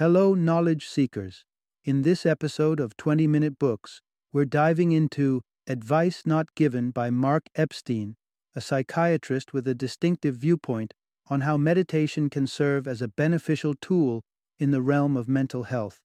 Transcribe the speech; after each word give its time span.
Hello, 0.00 0.32
knowledge 0.32 0.88
seekers. 0.88 1.44
In 1.84 2.00
this 2.00 2.24
episode 2.24 2.80
of 2.80 2.96
20 2.96 3.26
Minute 3.26 3.58
Books, 3.58 4.00
we're 4.32 4.46
diving 4.46 4.92
into 4.92 5.42
Advice 5.66 6.22
Not 6.24 6.54
Given 6.54 6.90
by 6.90 7.10
Mark 7.10 7.50
Epstein, 7.54 8.16
a 8.56 8.62
psychiatrist 8.62 9.52
with 9.52 9.68
a 9.68 9.74
distinctive 9.74 10.36
viewpoint 10.36 10.94
on 11.28 11.42
how 11.42 11.58
meditation 11.58 12.30
can 12.30 12.46
serve 12.46 12.88
as 12.88 13.02
a 13.02 13.08
beneficial 13.08 13.74
tool 13.78 14.22
in 14.58 14.70
the 14.70 14.80
realm 14.80 15.18
of 15.18 15.28
mental 15.28 15.64
health. 15.64 16.00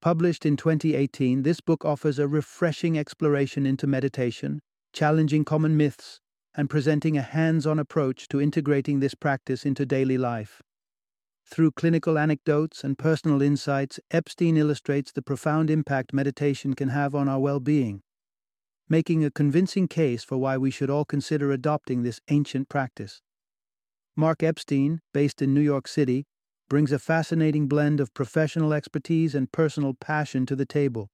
Published 0.00 0.46
in 0.46 0.56
2018, 0.56 1.42
this 1.42 1.60
book 1.60 1.84
offers 1.84 2.18
a 2.18 2.26
refreshing 2.26 2.98
exploration 2.98 3.66
into 3.66 3.86
meditation, 3.86 4.62
challenging 4.94 5.44
common 5.44 5.76
myths, 5.76 6.20
and 6.54 6.70
presenting 6.70 7.18
a 7.18 7.20
hands 7.20 7.66
on 7.66 7.78
approach 7.78 8.28
to 8.28 8.40
integrating 8.40 9.00
this 9.00 9.14
practice 9.14 9.66
into 9.66 9.84
daily 9.84 10.16
life. 10.16 10.62
Through 11.48 11.70
clinical 11.70 12.18
anecdotes 12.18 12.82
and 12.82 12.98
personal 12.98 13.40
insights, 13.40 14.00
Epstein 14.10 14.56
illustrates 14.56 15.12
the 15.12 15.22
profound 15.22 15.70
impact 15.70 16.12
meditation 16.12 16.74
can 16.74 16.88
have 16.88 17.14
on 17.14 17.28
our 17.28 17.38
well 17.38 17.60
being, 17.60 18.02
making 18.88 19.24
a 19.24 19.30
convincing 19.30 19.86
case 19.86 20.24
for 20.24 20.36
why 20.36 20.58
we 20.58 20.70
should 20.70 20.90
all 20.90 21.04
consider 21.04 21.52
adopting 21.52 22.02
this 22.02 22.20
ancient 22.28 22.68
practice. 22.68 23.22
Mark 24.16 24.42
Epstein, 24.42 25.00
based 25.14 25.40
in 25.40 25.54
New 25.54 25.60
York 25.60 25.86
City, 25.86 26.26
brings 26.68 26.90
a 26.90 26.98
fascinating 26.98 27.68
blend 27.68 28.00
of 28.00 28.12
professional 28.12 28.72
expertise 28.72 29.34
and 29.34 29.52
personal 29.52 29.94
passion 29.94 30.46
to 30.46 30.56
the 30.56 30.66
table. 30.66 31.08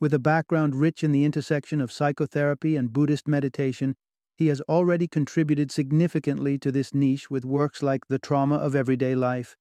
With 0.00 0.12
a 0.12 0.18
background 0.18 0.74
rich 0.74 1.04
in 1.04 1.12
the 1.12 1.24
intersection 1.24 1.80
of 1.80 1.92
psychotherapy 1.92 2.74
and 2.74 2.92
Buddhist 2.92 3.28
meditation, 3.28 3.94
he 4.36 4.48
has 4.48 4.60
already 4.62 5.06
contributed 5.06 5.70
significantly 5.70 6.58
to 6.58 6.72
this 6.72 6.92
niche 6.92 7.30
with 7.30 7.44
works 7.44 7.82
like 7.82 8.08
The 8.08 8.18
Trauma 8.18 8.56
of 8.56 8.74
Everyday 8.74 9.14
Life, 9.14 9.56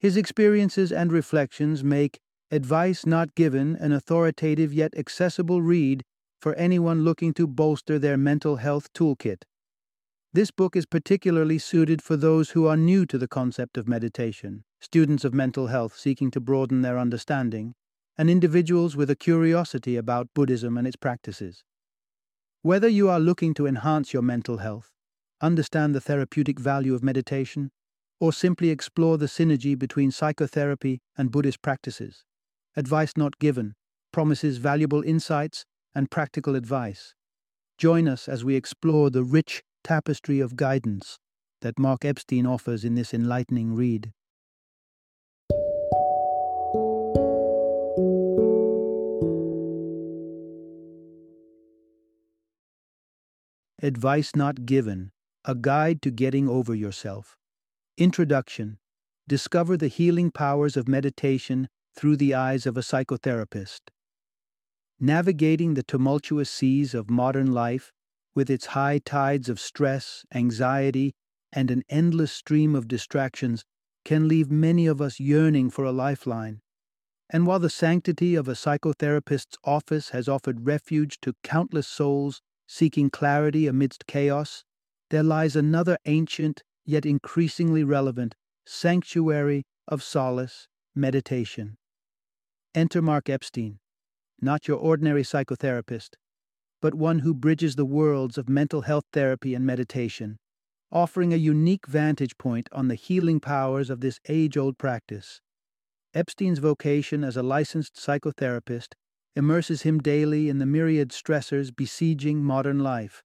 his 0.00 0.16
experiences 0.16 0.90
and 0.90 1.12
reflections 1.12 1.84
make 1.84 2.18
Advice 2.50 3.04
Not 3.04 3.34
Given 3.34 3.76
an 3.76 3.92
authoritative 3.92 4.72
yet 4.72 4.96
accessible 4.96 5.60
read 5.60 6.02
for 6.40 6.54
anyone 6.54 7.04
looking 7.04 7.34
to 7.34 7.46
bolster 7.46 7.98
their 7.98 8.16
mental 8.16 8.56
health 8.56 8.90
toolkit. 8.94 9.42
This 10.32 10.50
book 10.50 10.74
is 10.74 10.86
particularly 10.86 11.58
suited 11.58 12.00
for 12.00 12.16
those 12.16 12.50
who 12.50 12.66
are 12.66 12.78
new 12.78 13.04
to 13.06 13.18
the 13.18 13.28
concept 13.28 13.76
of 13.76 13.86
meditation, 13.86 14.64
students 14.80 15.22
of 15.22 15.34
mental 15.34 15.66
health 15.66 15.98
seeking 15.98 16.30
to 16.30 16.40
broaden 16.40 16.80
their 16.80 16.98
understanding, 16.98 17.74
and 18.16 18.30
individuals 18.30 18.96
with 18.96 19.10
a 19.10 19.16
curiosity 19.16 19.96
about 19.96 20.32
Buddhism 20.32 20.78
and 20.78 20.86
its 20.86 20.96
practices. 20.96 21.62
Whether 22.62 22.88
you 22.88 23.10
are 23.10 23.20
looking 23.20 23.52
to 23.54 23.66
enhance 23.66 24.14
your 24.14 24.22
mental 24.22 24.58
health, 24.58 24.92
understand 25.42 25.94
the 25.94 26.00
therapeutic 26.00 26.58
value 26.58 26.94
of 26.94 27.02
meditation, 27.02 27.70
or 28.20 28.32
simply 28.32 28.68
explore 28.68 29.16
the 29.16 29.26
synergy 29.26 29.76
between 29.76 30.10
psychotherapy 30.10 31.00
and 31.16 31.32
Buddhist 31.32 31.62
practices. 31.62 32.24
Advice 32.76 33.14
Not 33.16 33.38
Given 33.38 33.74
promises 34.12 34.58
valuable 34.58 35.02
insights 35.02 35.64
and 35.94 36.10
practical 36.10 36.54
advice. 36.54 37.14
Join 37.78 38.06
us 38.06 38.28
as 38.28 38.44
we 38.44 38.54
explore 38.54 39.08
the 39.08 39.24
rich 39.24 39.62
tapestry 39.82 40.38
of 40.38 40.54
guidance 40.54 41.18
that 41.62 41.78
Mark 41.78 42.04
Epstein 42.04 42.46
offers 42.46 42.84
in 42.84 42.94
this 42.94 43.14
enlightening 43.14 43.74
read. 43.74 44.12
Advice 53.82 54.36
Not 54.36 54.66
Given 54.66 55.10
A 55.46 55.54
Guide 55.54 56.02
to 56.02 56.10
Getting 56.10 56.50
Over 56.50 56.74
Yourself 56.74 57.39
Introduction 57.98 58.78
Discover 59.28 59.76
the 59.76 59.88
healing 59.88 60.30
powers 60.30 60.76
of 60.76 60.88
meditation 60.88 61.68
through 61.94 62.16
the 62.16 62.34
eyes 62.34 62.66
of 62.66 62.76
a 62.76 62.80
psychotherapist. 62.80 63.90
Navigating 64.98 65.74
the 65.74 65.82
tumultuous 65.82 66.50
seas 66.50 66.94
of 66.94 67.10
modern 67.10 67.52
life 67.52 67.92
with 68.34 68.48
its 68.48 68.66
high 68.66 68.98
tides 68.98 69.48
of 69.48 69.60
stress, 69.60 70.24
anxiety, 70.34 71.12
and 71.52 71.70
an 71.70 71.82
endless 71.88 72.32
stream 72.32 72.74
of 72.74 72.88
distractions 72.88 73.64
can 74.04 74.28
leave 74.28 74.50
many 74.50 74.86
of 74.86 75.00
us 75.00 75.20
yearning 75.20 75.68
for 75.68 75.84
a 75.84 75.92
lifeline. 75.92 76.60
And 77.28 77.46
while 77.46 77.60
the 77.60 77.70
sanctity 77.70 78.34
of 78.34 78.48
a 78.48 78.54
psychotherapist's 78.54 79.56
office 79.64 80.10
has 80.10 80.28
offered 80.28 80.66
refuge 80.66 81.20
to 81.20 81.34
countless 81.42 81.86
souls 81.86 82.40
seeking 82.66 83.10
clarity 83.10 83.66
amidst 83.66 84.06
chaos, 84.06 84.64
there 85.10 85.22
lies 85.22 85.54
another 85.54 85.98
ancient 86.06 86.62
yet 86.84 87.06
increasingly 87.06 87.84
relevant, 87.84 88.34
sanctuary 88.66 89.64
of 89.88 90.02
solace, 90.02 90.68
meditation. 90.94 91.76
Enter 92.74 93.02
Mark 93.02 93.28
Epstein, 93.28 93.78
not 94.40 94.68
your 94.68 94.78
ordinary 94.78 95.22
psychotherapist, 95.22 96.10
but 96.80 96.94
one 96.94 97.20
who 97.20 97.34
bridges 97.34 97.76
the 97.76 97.84
worlds 97.84 98.38
of 98.38 98.48
mental 98.48 98.82
health 98.82 99.04
therapy 99.12 99.54
and 99.54 99.66
meditation, 99.66 100.38
offering 100.92 101.32
a 101.32 101.36
unique 101.36 101.86
vantage 101.86 102.36
point 102.38 102.68
on 102.72 102.88
the 102.88 102.94
healing 102.94 103.40
powers 103.40 103.90
of 103.90 104.00
this 104.00 104.18
age 104.28 104.56
old 104.56 104.78
practice. 104.78 105.40
Epstein's 106.14 106.58
vocation 106.58 107.22
as 107.22 107.36
a 107.36 107.42
licensed 107.42 107.94
psychotherapist 107.94 108.94
immerses 109.36 109.82
him 109.82 110.00
daily 110.00 110.48
in 110.48 110.58
the 110.58 110.66
myriad 110.66 111.10
stressors 111.10 111.70
besieging 111.74 112.42
modern 112.42 112.80
life, 112.80 113.22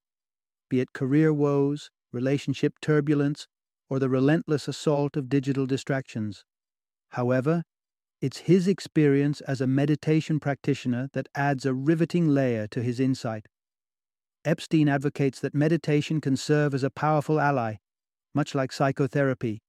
be 0.70 0.80
it 0.80 0.94
career 0.94 1.34
woes, 1.34 1.90
relationship 2.16 2.74
turbulence, 2.82 3.48
or 3.90 4.00
the 4.00 4.10
relentless 4.10 4.68
assault 4.68 5.16
of 5.16 5.30
digital 5.30 5.68
distractions. 5.68 6.44
However, 7.10 7.64
it's 8.22 8.48
his 8.50 8.68
experience 8.68 9.42
as 9.42 9.62
a 9.62 9.68
meditation 9.68 10.40
practitioner 10.40 11.10
that 11.14 11.28
adds 11.36 11.66
a 11.66 11.74
riveting 11.74 12.30
layer 12.30 12.66
to 12.68 12.82
his 12.82 13.00
insight. 13.00 13.48
Epstein 14.44 14.88
advocates 14.88 15.40
that 15.40 15.54
meditation 15.54 16.22
can 16.22 16.38
serve 16.38 16.74
as 16.74 16.84
a 16.84 16.90
powerful 16.90 17.40
ally, 17.40 17.76
much 18.34 18.56
like 18.56 18.72
psychotherapy, 18.72 19.62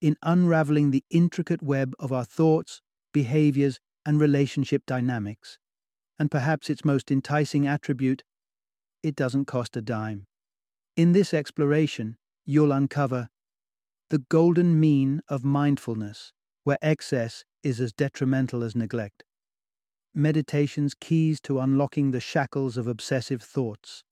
in 0.00 0.16
unraveling 0.22 0.90
the 0.90 1.04
intricate 1.10 1.62
web 1.62 1.94
of 1.98 2.12
our 2.12 2.24
thoughts, 2.24 2.82
behaviors, 3.12 3.78
and 4.04 4.20
relationship 4.20 4.82
dynamics. 4.86 5.58
And 6.18 6.30
perhaps 6.30 6.68
its 6.68 6.84
most 6.84 7.10
enticing 7.10 7.66
attribute 7.66 8.24
it 9.02 9.16
doesn't 9.16 9.46
cost 9.46 9.76
a 9.76 9.82
dime. 9.82 10.26
In 10.94 11.12
this 11.12 11.32
exploration, 11.32 12.18
you'll 12.44 12.72
uncover 12.72 13.30
the 14.10 14.18
golden 14.18 14.78
mean 14.78 15.22
of 15.26 15.42
mindfulness, 15.42 16.34
where 16.64 16.76
excess 16.82 17.44
is 17.62 17.80
as 17.80 17.94
detrimental 17.94 18.62
as 18.62 18.76
neglect. 18.76 19.24
Meditation's 20.14 20.92
keys 20.92 21.40
to 21.40 21.60
unlocking 21.60 22.10
the 22.10 22.20
shackles 22.20 22.76
of 22.76 22.86
obsessive 22.86 23.40
thoughts. 23.40 24.04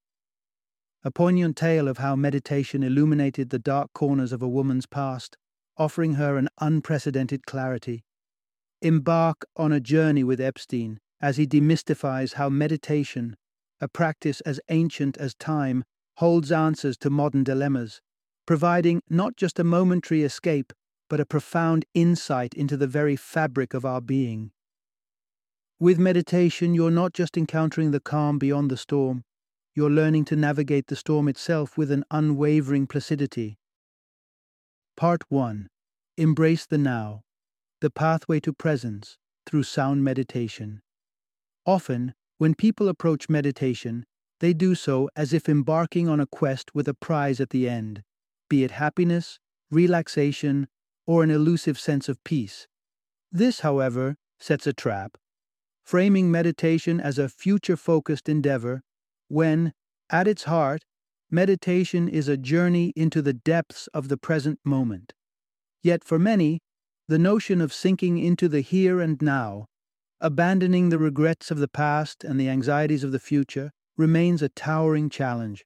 A 1.05 1.11
poignant 1.11 1.55
tale 1.55 1.87
of 1.87 1.99
how 1.99 2.17
meditation 2.17 2.83
illuminated 2.83 3.51
the 3.51 3.59
dark 3.59 3.93
corners 3.93 4.33
of 4.33 4.41
a 4.41 4.49
woman's 4.49 4.87
past, 4.87 5.37
offering 5.77 6.15
her 6.15 6.39
an 6.39 6.49
unprecedented 6.63 7.45
clarity. 7.45 8.05
Embark 8.81 9.45
on 9.55 9.71
a 9.71 9.81
journey 9.81 10.25
with 10.25 10.41
Epstein 10.41 10.99
as 11.21 11.37
he 11.37 11.47
demystifies 11.47 12.35
how 12.35 12.49
meditation, 12.49 13.37
a 13.83 13.89
practice 13.89 14.41
as 14.43 14.61
ancient 14.71 15.19
as 15.19 15.35
time, 15.35 15.85
holds 16.21 16.53
answers 16.53 16.97
to 16.99 17.11
modern 17.11 17.43
dilemmas 17.43 18.01
providing 18.51 19.01
not 19.09 19.37
just 19.37 19.61
a 19.61 19.63
momentary 19.63 20.25
escape, 20.25 20.73
but 21.09 21.21
a 21.21 21.25
profound 21.25 21.85
insight 21.95 22.53
into 22.55 22.77
the 22.77 22.89
very 22.89 23.15
fabric 23.15 23.75
of 23.75 23.85
our 23.85 24.01
being. 24.01 24.51
With 25.79 26.01
meditation, 26.01 26.75
you're 26.75 26.91
not 26.91 27.13
just 27.13 27.37
encountering 27.37 27.93
the 27.93 28.01
calm 28.01 28.41
beyond 28.41 28.69
the 28.69 28.77
storm, 28.77 29.23
you're 29.73 29.89
learning 29.89 30.25
to 30.25 30.35
navigate 30.35 30.89
the 30.89 30.97
storm 30.97 31.29
itself 31.29 31.79
with 31.79 31.93
an 31.93 32.03
unwavering 32.11 32.89
placidity. 32.89 33.57
Part 34.97 35.23
1 35.29 35.69
Embrace 36.17 36.67
the 36.67 36.77
Now 36.77 37.23
The 37.81 37.91
Pathway 37.91 38.41
to 38.41 38.53
Presence 38.53 39.17
through 39.47 39.63
Sound 39.63 40.03
Meditation. 40.03 40.83
Often, 41.65 42.15
when 42.39 42.57
people 42.57 42.89
approach 42.89 43.29
meditation, 43.29 44.07
they 44.41 44.53
do 44.53 44.75
so 44.75 45.09
as 45.15 45.33
if 45.33 45.49
embarking 45.49 46.09
on 46.09 46.21
a 46.21 46.27
quest 46.27 46.75
with 46.75 46.89
a 46.89 46.95
prize 46.95 47.41
at 47.41 47.51
the 47.51 47.69
end 47.69 48.03
be 48.51 48.65
it 48.65 48.73
happiness, 48.73 49.39
relaxation, 49.71 50.67
or 51.07 51.23
an 51.23 51.31
elusive 51.31 51.79
sense 51.79 52.09
of 52.09 52.23
peace. 52.25 52.67
This, 53.33 53.61
however, 53.61 54.17
sets 54.41 54.67
a 54.67 54.73
trap, 54.73 55.17
framing 55.85 56.31
meditation 56.31 57.01
as 57.01 57.17
a 57.17 57.29
future 57.29 57.77
focused 57.77 58.29
endeavor 58.29 58.83
when, 59.29 59.73
at 60.11 60.27
its 60.27 60.45
heart, 60.45 60.85
meditation 61.31 62.09
is 62.09 62.27
a 62.27 62.37
journey 62.37 62.93
into 62.97 63.23
the 63.23 63.33
depths 63.33 63.87
of 63.95 64.09
the 64.09 64.17
present 64.17 64.59
moment. 64.65 65.15
Yet 65.83 66.03
for 66.03 66.19
many, 66.19 66.61
the 67.07 67.19
notion 67.19 67.61
of 67.61 67.73
sinking 67.73 68.19
into 68.19 68.49
the 68.49 68.61
here 68.61 69.01
and 69.01 69.21
now, 69.23 69.67
abandoning 70.21 70.89
the 70.89 70.99
regrets 70.99 71.51
of 71.51 71.59
the 71.59 71.69
past 71.69 72.25
and 72.25 72.39
the 72.39 72.49
anxieties 72.49 73.05
of 73.05 73.13
the 73.13 73.21
future, 73.21 73.71
remains 73.97 74.43
a 74.43 74.49
towering 74.49 75.11
challenge. 75.11 75.65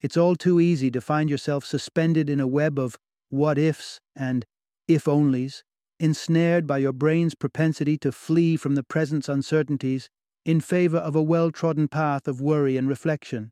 It's 0.00 0.16
all 0.16 0.36
too 0.36 0.60
easy 0.60 0.90
to 0.92 1.00
find 1.00 1.28
yourself 1.28 1.64
suspended 1.64 2.30
in 2.30 2.40
a 2.40 2.46
web 2.46 2.78
of 2.78 2.96
what 3.30 3.58
ifs 3.58 4.00
and 4.14 4.44
if 4.86 5.04
onlys, 5.04 5.62
ensnared 6.00 6.66
by 6.66 6.78
your 6.78 6.92
brain's 6.92 7.34
propensity 7.34 7.98
to 7.98 8.12
flee 8.12 8.56
from 8.56 8.74
the 8.74 8.82
present's 8.82 9.28
uncertainties 9.28 10.08
in 10.44 10.60
favor 10.60 10.98
of 10.98 11.14
a 11.14 11.22
well 11.22 11.50
trodden 11.50 11.88
path 11.88 12.28
of 12.28 12.40
worry 12.40 12.76
and 12.76 12.88
reflection. 12.88 13.50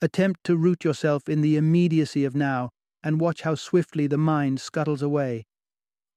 Attempt 0.00 0.42
to 0.44 0.56
root 0.56 0.84
yourself 0.84 1.28
in 1.28 1.40
the 1.40 1.56
immediacy 1.56 2.24
of 2.24 2.34
now 2.34 2.70
and 3.04 3.20
watch 3.20 3.42
how 3.42 3.54
swiftly 3.54 4.06
the 4.06 4.18
mind 4.18 4.60
scuttles 4.60 5.02
away, 5.02 5.44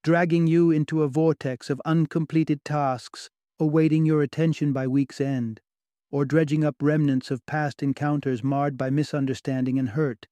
dragging 0.03 0.47
you 0.47 0.71
into 0.71 1.03
a 1.03 1.07
vortex 1.07 1.69
of 1.69 1.81
uncompleted 1.85 2.63
tasks 2.63 3.29
awaiting 3.59 4.05
your 4.05 4.21
attention 4.21 4.73
by 4.73 4.87
week's 4.87 5.21
end, 5.21 5.61
or 6.15 6.23
dredging 6.23 6.63
up 6.63 6.77
remnants 6.79 7.29
of 7.29 7.45
past 7.45 7.83
encounters 7.83 8.41
marred 8.41 8.77
by 8.77 8.89
misunderstanding 8.89 9.77
and 9.77 9.89
hurt. 9.89 10.27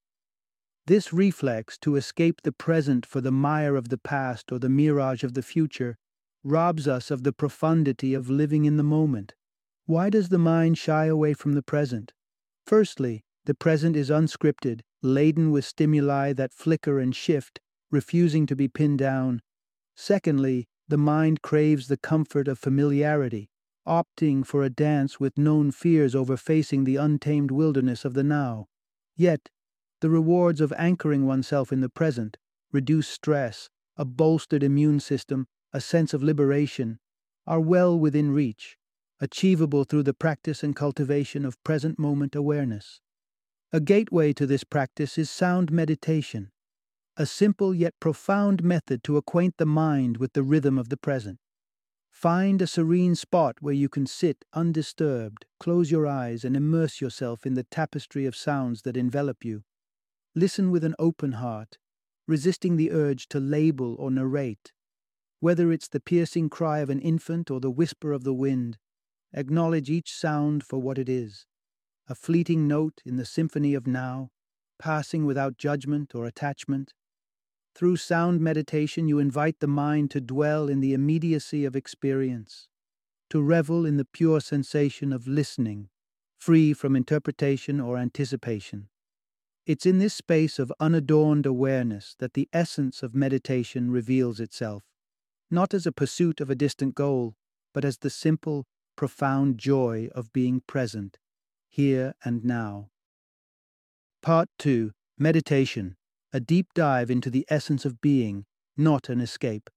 This 0.87 1.11
reflex 1.11 1.77
to 1.79 1.97
escape 1.97 2.41
the 2.41 2.53
present 2.53 3.05
for 3.05 3.19
the 3.19 3.33
mire 3.33 3.75
of 3.75 3.89
the 3.89 3.97
past 3.97 4.49
or 4.53 4.59
the 4.59 4.69
mirage 4.69 5.25
of 5.25 5.33
the 5.33 5.41
future 5.41 5.97
robs 6.41 6.87
us 6.87 7.11
of 7.11 7.23
the 7.23 7.33
profundity 7.33 8.13
of 8.13 8.29
living 8.29 8.63
in 8.63 8.77
the 8.77 8.89
moment. 8.97 9.33
Why 9.85 10.09
does 10.09 10.29
the 10.29 10.37
mind 10.37 10.77
shy 10.77 11.07
away 11.07 11.33
from 11.33 11.51
the 11.51 11.61
present? 11.61 12.13
Firstly, 12.65 13.25
the 13.43 13.53
present 13.53 13.97
is 13.97 14.09
unscripted, 14.09 14.83
laden 15.01 15.51
with 15.51 15.65
stimuli 15.65 16.31
that 16.31 16.53
flicker 16.53 16.97
and 16.97 17.13
shift, 17.13 17.59
refusing 17.91 18.45
to 18.45 18.55
be 18.55 18.69
pinned 18.69 18.99
down. 18.99 19.41
Secondly, 19.97 20.65
the 20.87 20.97
mind 20.97 21.41
craves 21.41 21.89
the 21.89 21.97
comfort 21.97 22.47
of 22.47 22.57
familiarity, 22.57 23.49
opting 23.87 24.45
for 24.45 24.63
a 24.63 24.69
dance 24.69 25.19
with 25.19 25.37
known 25.37 25.71
fears 25.71 26.15
over 26.15 26.37
facing 26.37 26.83
the 26.83 26.95
untamed 26.95 27.51
wilderness 27.51 28.05
of 28.05 28.13
the 28.13 28.23
now. 28.23 28.67
Yet, 29.15 29.49
the 30.01 30.09
rewards 30.09 30.61
of 30.61 30.73
anchoring 30.77 31.25
oneself 31.25 31.71
in 31.71 31.81
the 31.81 31.89
present, 31.89 32.37
reduced 32.71 33.11
stress, 33.11 33.69
a 33.97 34.05
bolstered 34.05 34.63
immune 34.63 34.99
system, 34.99 35.47
a 35.71 35.81
sense 35.81 36.13
of 36.13 36.23
liberation, 36.23 36.99
are 37.45 37.59
well 37.59 37.97
within 37.97 38.31
reach, 38.31 38.77
achievable 39.19 39.83
through 39.83 40.03
the 40.03 40.13
practice 40.13 40.63
and 40.63 40.75
cultivation 40.75 41.45
of 41.45 41.61
present 41.63 41.99
moment 41.99 42.35
awareness. 42.35 42.99
A 43.71 43.79
gateway 43.79 44.33
to 44.33 44.45
this 44.45 44.63
practice 44.63 45.17
is 45.17 45.29
sound 45.29 45.71
meditation, 45.71 46.51
a 47.15 47.25
simple 47.25 47.73
yet 47.73 47.93
profound 47.99 48.63
method 48.63 49.03
to 49.03 49.17
acquaint 49.17 49.55
the 49.57 49.65
mind 49.65 50.17
with 50.17 50.33
the 50.33 50.43
rhythm 50.43 50.77
of 50.77 50.89
the 50.89 50.97
present. 50.97 51.39
Find 52.23 52.61
a 52.61 52.67
serene 52.67 53.15
spot 53.15 53.57
where 53.59 53.73
you 53.73 53.89
can 53.89 54.05
sit 54.05 54.45
undisturbed, 54.53 55.45
close 55.59 55.91
your 55.91 56.07
eyes, 56.07 56.45
and 56.45 56.55
immerse 56.55 57.01
yourself 57.01 57.45
in 57.45 57.55
the 57.55 57.65
tapestry 57.65 58.25
of 58.25 58.33
sounds 58.33 58.83
that 58.83 58.95
envelop 58.95 59.43
you. 59.43 59.65
Listen 60.33 60.71
with 60.71 60.85
an 60.85 60.95
open 60.97 61.33
heart, 61.33 61.79
resisting 62.25 62.77
the 62.77 62.91
urge 62.93 63.27
to 63.27 63.41
label 63.41 63.97
or 63.99 64.09
narrate. 64.09 64.71
Whether 65.41 65.69
it's 65.73 65.89
the 65.89 65.99
piercing 65.99 66.49
cry 66.49 66.79
of 66.79 66.89
an 66.89 67.01
infant 67.01 67.51
or 67.51 67.59
the 67.59 67.69
whisper 67.69 68.13
of 68.13 68.23
the 68.23 68.33
wind, 68.33 68.77
acknowledge 69.33 69.89
each 69.89 70.13
sound 70.13 70.63
for 70.63 70.79
what 70.79 70.97
it 70.97 71.09
is 71.09 71.45
a 72.07 72.15
fleeting 72.15 72.69
note 72.69 73.01
in 73.05 73.17
the 73.17 73.25
symphony 73.25 73.73
of 73.73 73.85
now, 73.85 74.29
passing 74.79 75.25
without 75.25 75.57
judgment 75.57 76.15
or 76.15 76.25
attachment. 76.25 76.93
Through 77.75 77.97
sound 77.97 78.39
meditation, 78.39 79.07
you 79.07 79.17
invite 79.17 79.59
the 79.59 79.67
mind 79.67 80.11
to 80.11 80.21
dwell 80.21 80.69
in 80.69 80.79
the 80.79 80.93
immediacy 80.93 81.65
of 81.65 81.75
experience, 81.75 82.67
to 83.31 83.41
revel 83.41 83.83
in 83.85 83.97
the 83.97 84.05
pure 84.05 84.41
sensation 84.41 85.11
of 85.11 85.27
listening, 85.27 85.89
free 86.37 86.73
from 86.73 86.95
interpretation 86.95 87.79
or 87.79 87.97
anticipation. 87.97 88.89
It's 89.65 89.87
in 89.87 89.97
this 89.97 90.13
space 90.13 90.59
of 90.59 90.73
unadorned 90.79 91.47
awareness 91.47 92.15
that 92.19 92.33
the 92.33 92.47
essence 92.53 93.01
of 93.01 93.15
meditation 93.15 93.89
reveals 93.89 94.39
itself, 94.39 94.83
not 95.49 95.73
as 95.73 95.87
a 95.87 95.91
pursuit 95.91 96.41
of 96.41 96.51
a 96.51 96.55
distant 96.55 96.93
goal, 96.93 97.35
but 97.73 97.83
as 97.83 97.97
the 97.97 98.09
simple, 98.11 98.67
profound 98.95 99.57
joy 99.57 100.09
of 100.13 100.31
being 100.31 100.61
present, 100.67 101.17
here 101.69 102.13
and 102.23 102.45
now. 102.45 102.89
Part 104.21 104.49
2 104.59 104.91
Meditation 105.17 105.95
A 106.35 106.39
deep 106.39 106.73
dive 106.73 107.11
into 107.11 107.29
the 107.29 107.45
essence 107.47 107.85
of 107.85 108.01
being, 108.01 108.45
not 108.75 109.07
an 109.07 109.21
escape. 109.21 109.69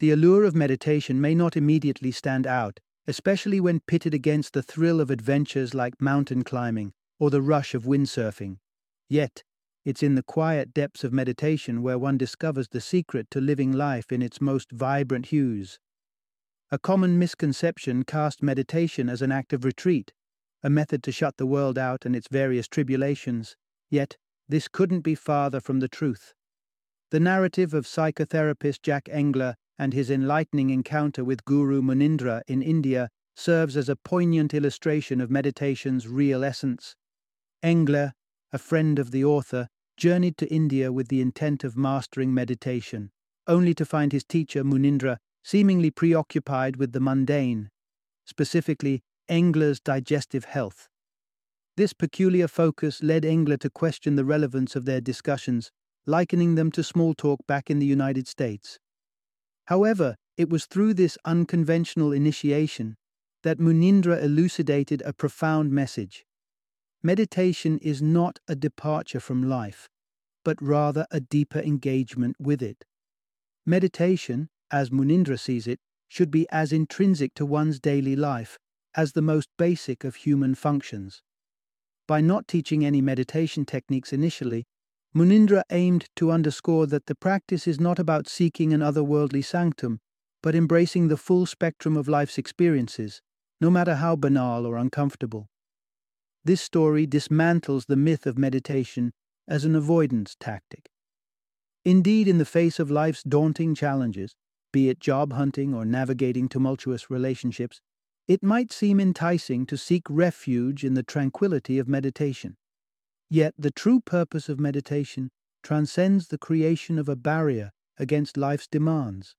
The 0.00 0.10
allure 0.10 0.44
of 0.44 0.54
meditation 0.54 1.20
may 1.20 1.34
not 1.34 1.58
immediately 1.58 2.10
stand 2.10 2.46
out, 2.46 2.80
especially 3.06 3.60
when 3.60 3.80
pitted 3.80 4.14
against 4.14 4.54
the 4.54 4.62
thrill 4.62 4.98
of 4.98 5.10
adventures 5.10 5.74
like 5.74 6.00
mountain 6.00 6.42
climbing 6.42 6.94
or 7.18 7.28
the 7.28 7.42
rush 7.42 7.74
of 7.74 7.84
windsurfing. 7.84 8.56
Yet, 9.10 9.42
it's 9.84 10.02
in 10.02 10.14
the 10.14 10.22
quiet 10.22 10.72
depths 10.72 11.04
of 11.04 11.12
meditation 11.12 11.82
where 11.82 11.98
one 11.98 12.16
discovers 12.16 12.68
the 12.68 12.80
secret 12.80 13.30
to 13.32 13.40
living 13.40 13.72
life 13.72 14.10
in 14.10 14.22
its 14.22 14.40
most 14.40 14.72
vibrant 14.72 15.26
hues. 15.26 15.78
A 16.70 16.78
common 16.78 17.18
misconception 17.18 18.04
cast 18.04 18.42
meditation 18.42 19.08
as 19.08 19.20
an 19.20 19.32
act 19.32 19.52
of 19.52 19.64
retreat, 19.64 20.12
a 20.62 20.70
method 20.70 21.02
to 21.02 21.12
shut 21.12 21.36
the 21.36 21.46
world 21.46 21.76
out 21.76 22.06
and 22.06 22.14
its 22.16 22.28
various 22.30 22.68
tribulations. 22.68 23.56
Yet, 23.90 24.16
this 24.48 24.68
couldn't 24.68 25.00
be 25.00 25.14
farther 25.14 25.60
from 25.60 25.80
the 25.80 25.88
truth. 25.88 26.34
The 27.10 27.20
narrative 27.20 27.74
of 27.74 27.86
psychotherapist 27.86 28.82
Jack 28.82 29.08
Engler 29.10 29.54
and 29.78 29.92
his 29.92 30.10
enlightening 30.10 30.70
encounter 30.70 31.24
with 31.24 31.44
Guru 31.44 31.82
Munindra 31.82 32.42
in 32.46 32.62
India 32.62 33.08
serves 33.36 33.76
as 33.76 33.88
a 33.88 33.96
poignant 33.96 34.52
illustration 34.52 35.20
of 35.20 35.30
meditation's 35.30 36.08
real 36.08 36.42
essence. 36.44 36.96
Engler 37.62 38.12
a 38.52 38.58
friend 38.58 38.98
of 38.98 39.10
the 39.10 39.24
author, 39.24 39.68
journeyed 39.96 40.36
to 40.38 40.52
India 40.52 40.90
with 40.92 41.08
the 41.08 41.20
intent 41.20 41.64
of 41.64 41.76
mastering 41.76 42.32
meditation, 42.32 43.10
only 43.46 43.74
to 43.74 43.84
find 43.84 44.12
his 44.12 44.24
teacher, 44.24 44.64
Munindra, 44.64 45.18
seemingly 45.44 45.90
preoccupied 45.90 46.76
with 46.76 46.92
the 46.92 47.00
mundane, 47.00 47.70
specifically 48.24 49.02
Engler's 49.28 49.80
digestive 49.80 50.44
health. 50.44 50.88
This 51.78 51.92
peculiar 51.92 52.48
focus 52.48 53.04
led 53.04 53.24
Engler 53.24 53.56
to 53.58 53.70
question 53.70 54.16
the 54.16 54.24
relevance 54.24 54.74
of 54.74 54.84
their 54.84 55.00
discussions, 55.00 55.70
likening 56.06 56.56
them 56.56 56.72
to 56.72 56.82
small 56.82 57.14
talk 57.14 57.46
back 57.46 57.70
in 57.70 57.78
the 57.78 57.86
United 57.86 58.26
States. 58.26 58.80
However, 59.66 60.16
it 60.36 60.50
was 60.50 60.66
through 60.66 60.94
this 60.94 61.16
unconventional 61.24 62.10
initiation 62.10 62.96
that 63.44 63.60
Munindra 63.60 64.20
elucidated 64.20 65.04
a 65.06 65.12
profound 65.12 65.70
message. 65.70 66.26
Meditation 67.00 67.78
is 67.78 68.02
not 68.02 68.40
a 68.48 68.56
departure 68.56 69.20
from 69.20 69.48
life, 69.48 69.88
but 70.44 70.60
rather 70.60 71.06
a 71.12 71.20
deeper 71.20 71.60
engagement 71.60 72.34
with 72.40 72.60
it. 72.60 72.84
Meditation, 73.64 74.48
as 74.72 74.90
Munindra 74.90 75.38
sees 75.38 75.68
it, 75.68 75.78
should 76.08 76.32
be 76.32 76.48
as 76.50 76.72
intrinsic 76.72 77.34
to 77.34 77.46
one's 77.46 77.78
daily 77.78 78.16
life 78.16 78.58
as 78.96 79.12
the 79.12 79.22
most 79.22 79.48
basic 79.56 80.02
of 80.02 80.16
human 80.16 80.56
functions. 80.56 81.22
By 82.08 82.22
not 82.22 82.48
teaching 82.48 82.84
any 82.86 83.02
meditation 83.02 83.66
techniques 83.66 84.14
initially, 84.14 84.64
Munindra 85.14 85.62
aimed 85.70 86.08
to 86.16 86.30
underscore 86.30 86.86
that 86.86 87.04
the 87.04 87.14
practice 87.14 87.66
is 87.66 87.78
not 87.78 87.98
about 87.98 88.26
seeking 88.26 88.72
an 88.72 88.80
otherworldly 88.80 89.44
sanctum, 89.44 90.00
but 90.42 90.54
embracing 90.54 91.08
the 91.08 91.18
full 91.18 91.44
spectrum 91.44 91.98
of 91.98 92.08
life's 92.08 92.38
experiences, 92.38 93.20
no 93.60 93.70
matter 93.70 93.96
how 93.96 94.16
banal 94.16 94.64
or 94.64 94.78
uncomfortable. 94.78 95.48
This 96.44 96.62
story 96.62 97.06
dismantles 97.06 97.86
the 97.86 97.96
myth 97.96 98.26
of 98.26 98.38
meditation 98.38 99.12
as 99.46 99.66
an 99.66 99.74
avoidance 99.74 100.34
tactic. 100.40 100.88
Indeed, 101.84 102.26
in 102.26 102.38
the 102.38 102.46
face 102.46 102.78
of 102.78 102.90
life's 102.90 103.22
daunting 103.22 103.74
challenges, 103.74 104.34
be 104.72 104.88
it 104.88 104.98
job 104.98 105.34
hunting 105.34 105.74
or 105.74 105.84
navigating 105.84 106.48
tumultuous 106.48 107.10
relationships, 107.10 107.82
it 108.28 108.42
might 108.42 108.70
seem 108.70 109.00
enticing 109.00 109.64
to 109.64 109.78
seek 109.78 110.04
refuge 110.10 110.84
in 110.84 110.92
the 110.92 111.02
tranquility 111.02 111.78
of 111.78 111.88
meditation. 111.88 112.58
Yet 113.30 113.54
the 113.58 113.70
true 113.70 114.00
purpose 114.00 114.50
of 114.50 114.60
meditation 114.60 115.30
transcends 115.62 116.28
the 116.28 116.38
creation 116.38 116.98
of 116.98 117.08
a 117.08 117.16
barrier 117.16 117.72
against 117.98 118.36
life's 118.36 118.66
demands. 118.66 119.34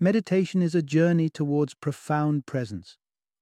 Meditation 0.00 0.60
is 0.60 0.74
a 0.74 0.82
journey 0.82 1.28
towards 1.28 1.74
profound 1.74 2.46
presence, 2.46 2.98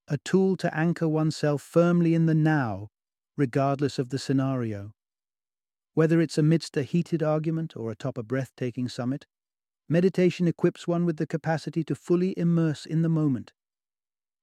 a 0.06 0.18
tool 0.18 0.56
to 0.58 0.76
anchor 0.76 1.08
oneself 1.08 1.62
firmly 1.62 2.14
in 2.14 2.26
the 2.26 2.34
now, 2.34 2.88
regardless 3.37 3.98
of 3.98 4.10
the 4.10 4.18
scenario. 4.18 4.92
Whether 5.94 6.20
it's 6.20 6.38
amidst 6.38 6.76
a 6.76 6.82
heated 6.82 7.22
argument 7.22 7.75
or 7.75 7.90
atop 7.90 8.18
a 8.18 8.22
breathtaking 8.22 8.88
summit, 8.88 9.26
meditation 9.88 10.46
equips 10.46 10.87
one 10.87 11.06
with 11.06 11.16
the 11.16 11.26
capacity 11.26 11.82
to 11.84 11.94
fully 11.94 12.34
immerse 12.37 12.84
in 12.84 13.02
the 13.02 13.08
moment. 13.08 13.52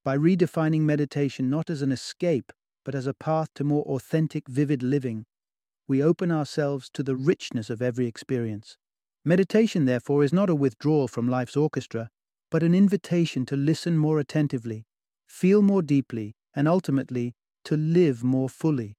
By 0.05 0.15
redefining 0.15 0.81
meditation 0.81 1.49
not 1.49 1.71
as 1.71 1.81
an 1.81 1.91
escape, 1.91 2.53
but 2.83 2.93
as 2.93 3.07
a 3.07 3.13
path 3.15 3.49
to 3.55 3.63
more 3.63 3.83
authentic, 3.85 4.47
vivid 4.47 4.83
living, 4.83 5.25
we 5.87 6.03
open 6.03 6.31
ourselves 6.31 6.91
to 6.93 7.01
the 7.01 7.15
richness 7.15 7.71
of 7.71 7.81
every 7.81 8.05
experience. 8.05 8.77
Meditation, 9.25 9.85
therefore, 9.85 10.23
is 10.23 10.31
not 10.31 10.47
a 10.47 10.53
withdrawal 10.53 11.07
from 11.07 11.27
life's 11.27 11.57
orchestra, 11.57 12.09
but 12.51 12.61
an 12.61 12.75
invitation 12.75 13.47
to 13.47 13.57
listen 13.57 13.97
more 13.97 14.19
attentively, 14.19 14.85
feel 15.27 15.63
more 15.63 15.81
deeply, 15.81 16.35
and 16.55 16.67
ultimately, 16.67 17.33
to 17.63 17.75
live 17.75 18.23
more 18.23 18.47
fully. 18.47 18.93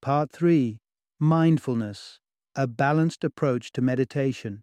Part 0.00 0.30
3 0.30 0.78
Mindfulness 1.18 2.20
A 2.54 2.68
Balanced 2.68 3.24
Approach 3.24 3.72
to 3.72 3.82
Meditation. 3.82 4.62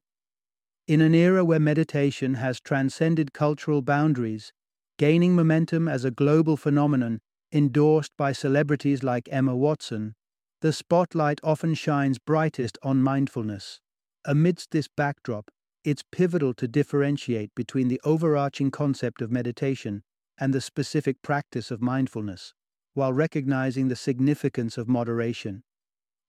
In 0.87 1.01
an 1.01 1.13
era 1.13 1.43
where 1.43 1.59
meditation 1.59 2.35
has 2.35 2.61
transcended 2.61 3.33
cultural 3.33 3.81
boundaries, 3.81 4.53
gaining 5.01 5.35
momentum 5.35 5.87
as 5.87 6.05
a 6.05 6.11
global 6.11 6.55
phenomenon 6.55 7.19
endorsed 7.51 8.11
by 8.17 8.31
celebrities 8.31 9.01
like 9.01 9.27
Emma 9.31 9.55
Watson, 9.55 10.13
the 10.61 10.71
spotlight 10.71 11.39
often 11.43 11.73
shines 11.73 12.19
brightest 12.19 12.77
on 12.83 13.01
mindfulness. 13.01 13.79
Amidst 14.25 14.69
this 14.69 14.87
backdrop, 14.87 15.49
it's 15.83 16.03
pivotal 16.11 16.53
to 16.53 16.67
differentiate 16.67 17.49
between 17.55 17.87
the 17.87 17.99
overarching 18.03 18.69
concept 18.69 19.23
of 19.23 19.31
meditation 19.31 20.03
and 20.39 20.53
the 20.53 20.61
specific 20.61 21.23
practice 21.23 21.71
of 21.71 21.81
mindfulness, 21.81 22.53
while 22.93 23.11
recognizing 23.11 23.87
the 23.87 23.95
significance 23.95 24.77
of 24.77 24.87
moderation. 24.87 25.63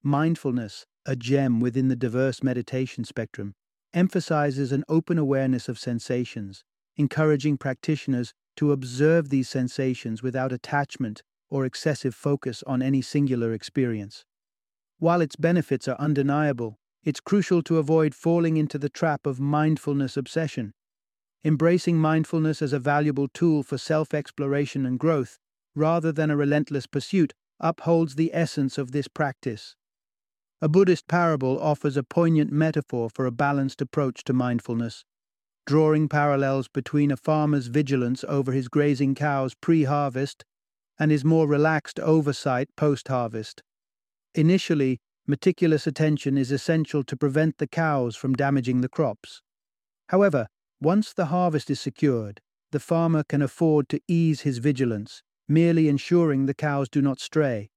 Mindfulness, 0.03 0.87
a 1.05 1.15
gem 1.15 1.61
within 1.61 1.89
the 1.89 1.95
diverse 1.95 2.43
meditation 2.43 3.05
spectrum, 3.05 3.53
emphasizes 3.93 4.73
an 4.73 4.83
open 4.89 5.19
awareness 5.19 5.69
of 5.69 5.79
sensations, 5.79 6.65
encouraging 6.97 7.59
practitioners 7.59 8.33
to 8.57 8.73
observe 8.73 9.29
these 9.29 9.49
sensations 9.49 10.23
without 10.23 10.53
attachment 10.53 11.23
or 11.51 11.65
excessive 11.65 12.15
focus 12.15 12.63
on 12.67 12.83
any 12.83 13.03
singular 13.03 13.53
experience. 13.53 14.25
While 14.99 15.21
its 15.21 15.37
benefits 15.37 15.89
are 15.89 15.97
undeniable, 15.99 16.79
it's 17.05 17.21
crucial 17.21 17.63
to 17.65 17.79
avoid 17.79 18.15
falling 18.15 18.57
into 18.57 18.79
the 18.79 18.89
trap 18.89 19.27
of 19.27 19.41
mindfulness 19.41 20.17
obsession. 20.17 20.73
Embracing 21.45 21.99
mindfulness 21.99 22.63
as 22.63 22.73
a 22.73 22.79
valuable 22.79 23.29
tool 23.29 23.63
for 23.63 23.77
self 23.77 24.15
exploration 24.15 24.87
and 24.87 24.99
growth, 24.99 25.39
rather 25.75 26.13
than 26.13 26.31
a 26.31 26.37
relentless 26.37 26.87
pursuit, 26.87 27.35
upholds 27.59 28.15
the 28.15 28.31
essence 28.33 28.79
of 28.79 28.93
this 28.93 29.09
practice. 29.09 29.75
A 30.61 30.69
Buddhist 30.69 31.09
parable 31.09 31.61
offers 31.61 31.97
a 31.97 32.05
poignant 32.05 32.53
metaphor 32.53 33.11
for 33.11 33.27
a 33.27 33.33
balanced 33.33 33.83
approach 33.83 34.23
to 34.25 34.33
mindfulness, 34.33 35.05
drawing 35.67 36.09
parallels 36.09 36.69
between 36.69 37.11
a 37.11 37.17
farmer's 37.17 37.69
vigilance 37.69 38.25
over 38.29 38.53
his 38.53 38.69
grazing 38.69 39.15
cows 39.15 39.55
pre 39.55 39.85
harvest 39.85 40.45
and 40.99 41.11
his 41.11 41.25
more 41.25 41.47
relaxed 41.47 42.01
oversight 42.01 42.69
post 42.77 43.09
harvest. 43.09 43.63
Initially, 44.35 45.01
meticulous 45.27 45.87
attention 45.87 46.37
is 46.37 46.51
essential 46.51 47.05
to 47.05 47.17
prevent 47.17 47.59
the 47.59 47.67
cows 47.67 48.17
from 48.17 48.35
damaging 48.35 48.81
the 48.81 48.89
crops. 48.89 49.41
However, 50.09 50.49
once 50.81 51.13
the 51.13 51.27
harvest 51.27 51.71
is 51.71 51.81
secured, 51.81 52.41
the 52.73 52.81
farmer 52.81 53.23
can 53.23 53.43
afford 53.43 53.89
to 53.91 54.01
ease 54.09 54.41
his 54.41 54.59
vigilance, 54.59 55.23
merely 55.49 55.89
ensuring 55.89 56.47
the 56.47 56.55
cows 56.55 56.89
do 56.89 57.01
not 57.01 57.21
stray. 57.21 57.71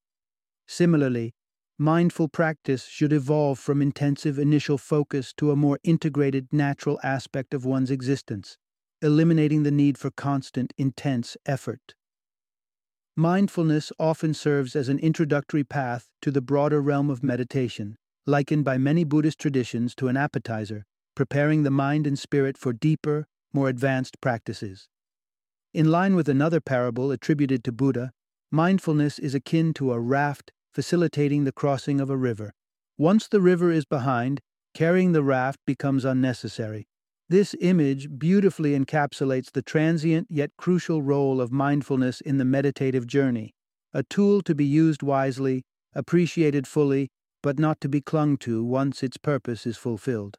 Similarly, 0.67 1.34
mindful 1.77 2.27
practice 2.29 2.85
should 2.87 3.11
evolve 3.11 3.59
from 3.59 3.81
intensive 3.81 4.39
initial 4.39 4.77
focus 4.77 5.33
to 5.33 5.51
a 5.51 5.55
more 5.55 5.79
integrated 5.83 6.47
natural 6.51 6.99
aspect 7.03 7.53
of 7.53 7.65
one's 7.65 7.91
existence, 7.91 8.57
eliminating 9.01 9.63
the 9.63 9.71
need 9.71 9.97
for 9.97 10.09
constant, 10.11 10.73
intense 10.77 11.35
effort. 11.45 11.93
Mindfulness 13.17 13.91
often 13.99 14.33
serves 14.33 14.75
as 14.75 14.89
an 14.89 14.99
introductory 14.99 15.63
path 15.63 16.09
to 16.21 16.31
the 16.31 16.41
broader 16.41 16.81
realm 16.81 17.09
of 17.09 17.23
meditation, 17.23 17.97
likened 18.25 18.65
by 18.65 18.77
many 18.77 19.03
Buddhist 19.03 19.39
traditions 19.39 19.95
to 19.95 20.07
an 20.07 20.17
appetizer, 20.17 20.85
preparing 21.15 21.63
the 21.63 21.71
mind 21.71 22.07
and 22.07 22.17
spirit 22.19 22.57
for 22.57 22.73
deeper, 22.73 23.27
more 23.53 23.69
advanced 23.69 24.19
practices. 24.19 24.89
In 25.73 25.91
line 25.91 26.15
with 26.15 26.27
another 26.29 26.61
parable 26.61 27.11
attributed 27.11 27.63
to 27.65 27.71
Buddha, 27.71 28.11
mindfulness 28.51 29.19
is 29.19 29.35
akin 29.35 29.73
to 29.73 29.91
a 29.91 29.99
raft 29.99 30.51
facilitating 30.75 31.45
the 31.45 31.53
crossing 31.53 32.01
of 32.01 32.09
a 32.09 32.17
river. 32.17 32.51
Once 32.97 33.29
the 33.29 33.39
river 33.39 33.71
is 33.71 33.85
behind, 33.85 34.41
carrying 34.73 35.13
the 35.13 35.23
raft 35.23 35.57
becomes 35.65 36.03
unnecessary. 36.03 36.85
This 37.29 37.55
image 37.61 38.09
beautifully 38.19 38.77
encapsulates 38.77 39.49
the 39.53 39.61
transient 39.61 40.27
yet 40.29 40.51
crucial 40.57 41.01
role 41.01 41.39
of 41.39 41.49
mindfulness 41.49 42.19
in 42.19 42.39
the 42.39 42.45
meditative 42.45 43.07
journey, 43.07 43.55
a 43.93 44.03
tool 44.03 44.41
to 44.41 44.53
be 44.53 44.65
used 44.65 45.01
wisely, 45.01 45.63
appreciated 45.95 46.67
fully, 46.67 47.07
but 47.41 47.57
not 47.57 47.79
to 47.79 47.87
be 47.87 48.01
clung 48.01 48.35
to 48.39 48.61
once 48.61 49.01
its 49.01 49.15
purpose 49.15 49.65
is 49.65 49.77
fulfilled. 49.77 50.35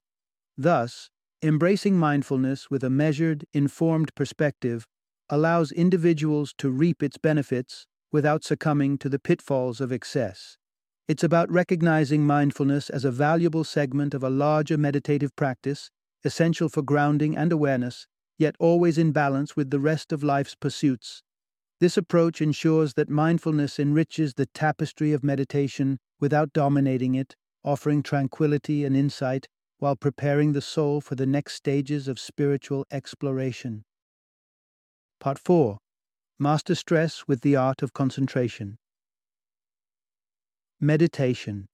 Thus, 0.59 1.09
embracing 1.43 1.97
mindfulness 1.97 2.71
with 2.71 2.85
a 2.85 2.90
measured, 2.90 3.47
informed 3.55 4.14
perspective 4.14 4.87
allows 5.31 5.73
individuals 5.73 6.52
to 6.59 6.71
reap 6.71 7.02
its 7.02 7.16
benefits 7.16 7.87
without 8.13 8.45
succumbing 8.45 8.99
to 8.99 9.09
the 9.09 9.19
pitfalls 9.19 9.81
of 9.81 9.93
excess. 9.93 10.57
It's 11.09 11.25
about 11.25 11.51
recognizing 11.51 12.27
mindfulness 12.27 12.91
as 12.91 13.05
a 13.05 13.11
valuable 13.11 13.65
segment 13.65 14.15
of 14.15 14.25
a 14.25 14.31
larger 14.31 14.77
meditative 14.77 15.35
practice 15.37 15.91
essential 16.25 16.69
for 16.69 16.83
grounding 16.83 17.37
and 17.37 17.53
awareness, 17.53 18.07
yet 18.39 18.57
always 18.59 18.99
in 18.99 19.13
balance 19.13 19.57
with 19.57 19.71
the 19.71 19.79
rest 19.79 20.13
of 20.13 20.25
life's 20.25 20.57
pursuits. 20.57 21.23
This 21.79 21.97
approach 21.97 22.41
ensures 22.41 22.95
that 22.95 23.09
mindfulness 23.09 23.79
enriches 23.79 24.35
the 24.35 24.47
tapestry 24.47 25.13
of 25.13 25.23
meditation 25.23 25.99
without 26.19 26.53
dominating 26.53 27.15
it, 27.15 27.37
offering 27.63 28.03
tranquility 28.03 28.85
and 28.85 28.97
insight 28.97 29.47
while 29.79 29.95
preparing 29.95 30.53
the 30.53 30.61
soul 30.63 31.01
for 31.01 31.15
the 31.15 31.27
next 31.27 31.55
stages 31.55 32.09
of 32.09 32.19
spiritual 32.19 32.87
exploration. 32.91 33.85
Part 35.21 35.39
4 35.39 35.79
Master 36.38 36.75
Stress 36.75 37.25
with 37.26 37.40
the 37.40 37.57
Art 37.57 37.81
of 37.81 37.95
Concentration. 37.95 38.76
Meditation 40.78 41.64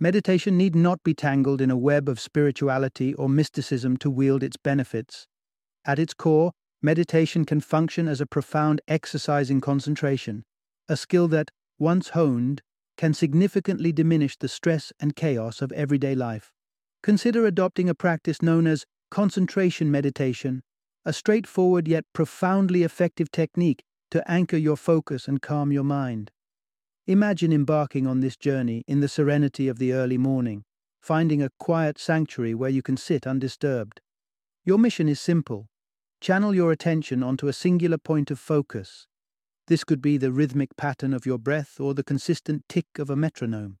Meditation 0.00 0.56
need 0.58 0.74
not 0.74 1.04
be 1.04 1.14
tangled 1.14 1.60
in 1.60 1.70
a 1.70 1.76
web 1.76 2.08
of 2.08 2.18
spirituality 2.18 3.14
or 3.14 3.28
mysticism 3.28 3.96
to 3.98 4.10
wield 4.10 4.42
its 4.42 4.56
benefits. 4.56 5.28
At 5.84 6.00
its 6.00 6.14
core, 6.14 6.50
meditation 6.82 7.44
can 7.44 7.60
function 7.60 8.08
as 8.08 8.20
a 8.20 8.26
profound 8.26 8.80
exercise 8.88 9.50
in 9.50 9.60
concentration, 9.60 10.42
a 10.88 10.96
skill 10.96 11.28
that, 11.28 11.52
once 11.78 12.08
honed, 12.08 12.60
can 12.96 13.14
significantly 13.14 13.92
diminish 13.92 14.36
the 14.36 14.48
stress 14.48 14.92
and 14.98 15.14
chaos 15.14 15.62
of 15.62 15.70
everyday 15.70 16.16
life. 16.16 16.50
Consider 17.04 17.46
adopting 17.46 17.88
a 17.88 17.94
practice 17.94 18.42
known 18.42 18.66
as 18.66 18.84
concentration 19.12 19.92
meditation, 19.92 20.64
a 21.08 21.12
straightforward 21.14 21.88
yet 21.88 22.04
profoundly 22.12 22.82
effective 22.82 23.30
technique 23.32 23.82
to 24.10 24.30
anchor 24.30 24.58
your 24.58 24.76
focus 24.76 25.26
and 25.26 25.40
calm 25.40 25.72
your 25.72 25.82
mind. 25.82 26.30
Imagine 27.06 27.50
embarking 27.50 28.06
on 28.06 28.20
this 28.20 28.36
journey 28.36 28.84
in 28.86 29.00
the 29.00 29.08
serenity 29.08 29.68
of 29.68 29.78
the 29.78 29.94
early 29.94 30.18
morning, 30.18 30.64
finding 31.00 31.42
a 31.42 31.48
quiet 31.58 31.98
sanctuary 31.98 32.54
where 32.54 32.68
you 32.68 32.82
can 32.82 32.98
sit 32.98 33.26
undisturbed. 33.26 34.02
Your 34.66 34.76
mission 34.76 35.08
is 35.08 35.18
simple 35.18 35.68
channel 36.20 36.54
your 36.54 36.72
attention 36.72 37.22
onto 37.22 37.48
a 37.48 37.54
singular 37.54 37.96
point 37.96 38.30
of 38.30 38.38
focus. 38.38 39.06
This 39.66 39.84
could 39.84 40.02
be 40.02 40.18
the 40.18 40.30
rhythmic 40.30 40.76
pattern 40.76 41.14
of 41.14 41.24
your 41.24 41.38
breath 41.38 41.80
or 41.80 41.94
the 41.94 42.04
consistent 42.04 42.64
tick 42.68 42.98
of 42.98 43.08
a 43.08 43.16
metronome. 43.16 43.78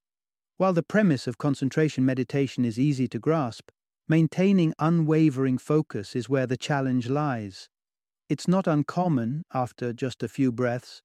While 0.56 0.72
the 0.72 0.82
premise 0.82 1.26
of 1.26 1.36
concentration 1.36 2.06
meditation 2.06 2.64
is 2.64 2.78
easy 2.78 3.06
to 3.08 3.18
grasp, 3.18 3.68
maintaining 4.08 4.74
unwavering 4.78 5.58
focus 5.58 6.16
is 6.16 6.28
where 6.28 6.46
the 6.46 6.56
challenge 6.56 7.08
lies. 7.08 7.68
It's 8.28 8.48
not 8.48 8.66
uncommon, 8.66 9.44
after 9.52 9.92
just 9.92 10.22
a 10.22 10.28
few 10.28 10.50
breaths, 10.52 11.02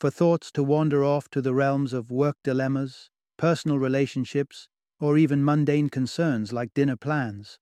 for 0.00 0.10
thoughts 0.10 0.50
to 0.52 0.62
wander 0.62 1.04
off 1.04 1.28
to 1.30 1.40
the 1.42 1.54
realms 1.54 1.92
of 1.92 2.10
work 2.10 2.36
dilemmas, 2.42 3.10
personal 3.36 3.78
relationships, 3.78 4.68
or 5.00 5.18
even 5.18 5.44
mundane 5.44 5.88
concerns 5.88 6.52
like 6.52 6.74
dinner 6.74 6.96
plans. 6.96 7.58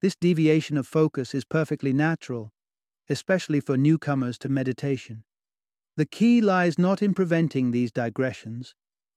This 0.00 0.16
deviation 0.16 0.78
of 0.78 0.86
focus 0.86 1.34
is 1.34 1.44
perfectly 1.44 1.92
natural, 1.92 2.52
especially 3.08 3.60
for 3.60 3.76
newcomers 3.76 4.38
to 4.38 4.48
meditation. 4.48 5.24
The 5.96 6.06
key 6.06 6.40
lies 6.40 6.78
not 6.78 7.02
in 7.02 7.12
preventing 7.12 7.70
these 7.70 7.92
digressions, 7.92 8.74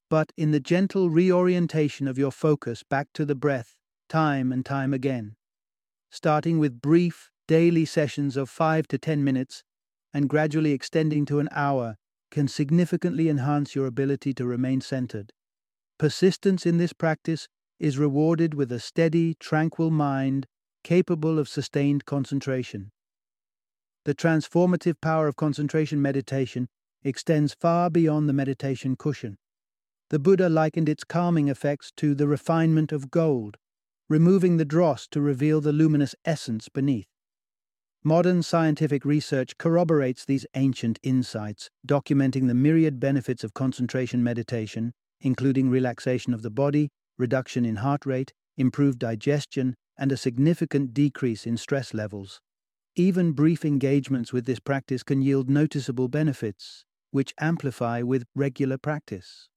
but 0.10 0.34
in 0.36 0.52
the 0.52 0.60
gentle 0.60 1.10
reorientation 1.10 2.08
of 2.08 2.18
your 2.18 2.32
focus 2.32 2.84
back 2.84 3.08
to 3.14 3.26
the 3.26 3.36
breath, 3.36 3.76
time 4.14 4.52
and 4.52 4.64
time 4.64 4.94
again. 4.94 5.36
Starting 6.12 6.60
with 6.60 6.80
brief, 6.80 7.32
daily 7.48 7.84
sessions 7.84 8.38
of 8.38 8.48
5 8.48 8.88
to 8.90 9.00
10 9.00 9.24
minutes 9.24 9.64
and 10.14 10.30
gradually 10.30 10.72
extending 10.72 11.26
to 11.26 11.40
an 11.40 11.50
hour 11.52 11.96
can 12.30 12.48
significantly 12.48 13.28
enhance 13.28 13.74
your 13.74 13.88
ability 13.88 14.32
to 14.32 14.46
remain 14.46 14.82
centered. 14.82 15.34
Persistence 15.98 16.64
in 16.64 16.78
this 16.78 16.94
practice 16.94 17.48
is 17.80 17.98
rewarded 17.98 18.54
with 18.54 18.72
a 18.72 18.80
steady, 18.80 19.34
tranquil 19.40 19.90
mind 19.90 20.46
capable 20.84 21.40
of 21.40 21.50
sustained 21.50 22.06
concentration. 22.06 22.92
The 24.06 24.14
transformative 24.14 25.02
power 25.02 25.28
of 25.28 25.38
concentration 25.38 26.00
meditation 26.00 26.68
extends 27.04 27.56
far 27.56 27.90
beyond 27.90 28.30
the 28.30 28.34
meditation 28.34 28.96
cushion. 28.96 29.38
The 30.12 30.20
Buddha 30.20 30.50
likened 30.50 30.88
its 30.88 31.04
calming 31.04 31.48
effects 31.48 31.92
to 31.98 32.14
the 32.14 32.28
refinement 32.28 32.92
of 32.92 33.10
gold, 33.10 33.58
removing 34.10 34.58
the 34.58 34.66
dross 34.66 35.08
to 35.08 35.22
reveal 35.22 35.62
the 35.62 35.74
luminous 35.74 36.16
essence 36.26 36.70
beneath. 36.70 37.08
Modern 38.04 38.44
scientific 38.44 39.06
research 39.06 39.58
corroborates 39.58 40.26
these 40.26 40.46
ancient 40.56 41.00
insights, 41.04 41.70
documenting 41.88 42.48
the 42.48 42.54
myriad 42.54 43.00
benefits 43.00 43.44
of 43.44 43.54
concentration 43.54 44.22
meditation, 44.22 44.94
including 45.22 45.70
relaxation 45.70 46.34
of 46.34 46.42
the 46.42 46.50
body, 46.50 46.90
reduction 47.18 47.66
in 47.66 47.78
heart 47.78 48.06
rate, 48.06 48.34
improved 48.58 49.00
digestion, 49.00 49.76
and 49.98 50.12
a 50.12 50.18
significant 50.18 50.94
decrease 50.94 51.46
in 51.46 51.56
stress 51.56 51.94
levels. 51.94 52.42
Even 52.96 53.32
brief 53.32 53.64
engagements 53.64 54.34
with 54.34 54.46
this 54.46 54.60
practice 54.60 55.02
can 55.02 55.22
yield 55.22 55.50
noticeable 55.50 56.10
benefits, 56.10 56.84
which 57.12 57.34
amplify 57.40 58.02
with 58.02 58.26
regular 58.36 58.78
practice. 58.78 59.48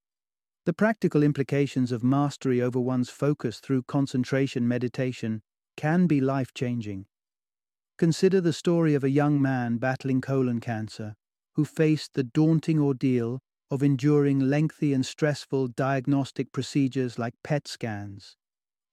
The 0.66 0.73
practical 0.73 1.23
implications 1.23 1.92
of 1.92 2.02
mastery 2.02 2.61
over 2.61 2.80
one's 2.80 3.08
focus 3.08 3.61
through 3.61 3.85
concentration 3.85 4.66
meditation 4.66 5.42
can 5.76 6.08
be 6.08 6.20
life 6.20 6.52
changing. 6.54 7.06
Consider 7.99 8.40
the 8.40 8.52
story 8.52 8.92
of 8.94 9.04
a 9.04 9.11
young 9.11 9.40
man 9.40 9.76
battling 9.76 10.20
colon 10.20 10.58
cancer 10.58 11.14
who 11.54 11.64
faced 11.64 12.14
the 12.14 12.25
daunting 12.25 12.80
ordeal 12.80 13.38
of 13.70 13.80
enduring 13.80 14.40
lengthy 14.40 14.92
and 14.92 15.06
stressful 15.06 15.68
diagnostic 15.68 16.50
procedures 16.50 17.16
like 17.16 17.35
PET 17.44 17.68
scans. 17.68 18.37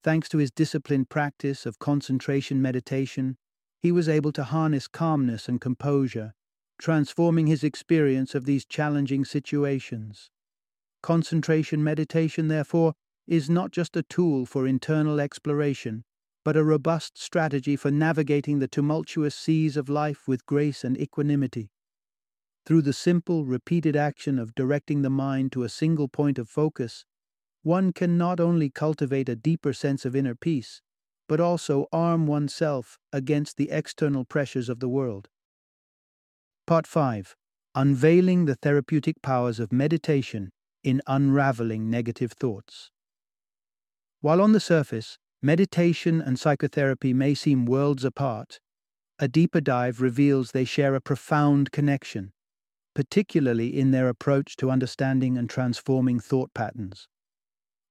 Thanks 0.03 0.30
to 0.30 0.38
his 0.38 0.51
disciplined 0.51 1.10
practice 1.10 1.65
of 1.65 1.80
concentration 1.80 2.62
meditation, 2.62 3.36
he 3.82 3.92
was 3.92 4.08
able 4.08 4.32
to 4.34 4.44
harness 4.44 4.88
calmness 4.88 5.50
and 5.50 5.60
composure, 5.60 6.36
transforming 6.77 7.48
his 7.48 7.63
experience 7.63 8.36
of 8.36 8.46
these 8.46 8.63
challenging 8.63 9.25
situations. 9.25 10.30
Concentration 11.04 11.84
meditation, 11.84 12.48
therefore, 12.48 12.94
is 13.28 13.50
not 13.50 13.72
just 13.72 13.98
a 13.98 14.04
tool 14.04 14.46
for 14.46 14.66
internal 14.66 15.20
exploration, 15.20 16.06
but 16.46 16.56
a 16.56 16.64
robust 16.64 17.22
strategy 17.22 17.76
for 17.76 17.92
navigating 17.92 18.60
the 18.60 18.70
tumultuous 18.70 19.36
seas 19.36 19.76
of 19.76 19.90
life 19.90 20.30
with 20.30 20.46
grace 20.46 20.86
and 20.86 20.98
equanimity. 20.98 21.70
Through 22.66 22.84
the 22.84 22.94
simple, 22.94 23.44
repeated 23.44 23.98
action 23.98 24.40
of 24.40 24.56
directing 24.56 25.02
the 25.02 25.10
mind 25.10 25.52
to 25.52 25.64
a 25.64 25.70
single 25.70 26.08
point 26.08 26.40
of 26.40 26.48
focus, 26.48 27.04
one 27.64 27.92
can 27.92 28.18
not 28.18 28.40
only 28.40 28.70
cultivate 28.70 29.28
a 29.28 29.36
deeper 29.36 29.74
sense 29.74 30.06
of 30.06 30.16
inner 30.16 30.36
peace, 30.36 30.82
but 31.28 31.42
also 31.42 31.88
arm 31.92 32.28
oneself 32.28 32.98
against 33.12 33.58
the 33.58 33.72
external 33.72 34.24
pressures 34.24 34.70
of 34.70 34.80
the 34.80 34.90
world. 34.90 35.28
Part 36.66 36.88
5 36.88 37.36
Unveiling 37.76 38.46
the 38.46 38.56
Therapeutic 38.56 39.22
Powers 39.22 39.60
of 39.60 39.74
Meditation 39.74 40.52
in 40.84 41.02
Unraveling 41.08 41.90
Negative 41.90 42.32
Thoughts. 42.32 42.92
While 44.22 44.42
on 44.42 44.52
the 44.52 44.60
surface, 44.60 45.18
meditation 45.42 46.22
and 46.22 46.40
psychotherapy 46.40 47.13
may 47.13 47.34
seem 47.34 47.66
worlds 47.66 48.04
apart, 48.04 48.60
a 49.20 49.28
deeper 49.28 49.62
dive 49.62 50.02
reveals 50.02 50.52
they 50.52 50.66
share 50.66 50.96
a 50.96 51.02
profound 51.02 51.72
connection, 51.72 52.34
particularly 52.94 53.78
in 53.78 53.92
their 53.92 54.10
approach 54.10 54.56
to 54.58 54.72
understanding 54.72 55.38
and 55.38 55.50
transforming 55.50 56.20
thought 56.20 56.54
patterns. 56.54 57.08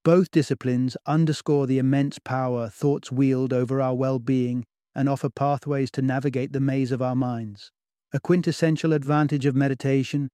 Both 0.04 0.30
disciplines 0.30 0.96
underscore 1.06 1.66
the 1.66 1.78
immense 1.78 2.18
power 2.18 2.68
thoughts 2.68 3.12
wield 3.12 3.52
over 3.52 3.80
our 3.80 3.94
well 3.94 4.18
being 4.18 4.64
and 4.94 5.08
offer 5.08 5.30
pathways 5.30 5.90
to 5.92 6.02
navigate 6.02 6.52
the 6.52 6.60
maze 6.60 6.92
of 6.92 7.00
our 7.00 7.14
minds. 7.14 7.70
A 8.12 8.20
quintessential 8.20 8.92
advantage 8.92 9.46
of 9.46 9.54
meditation 9.54 10.28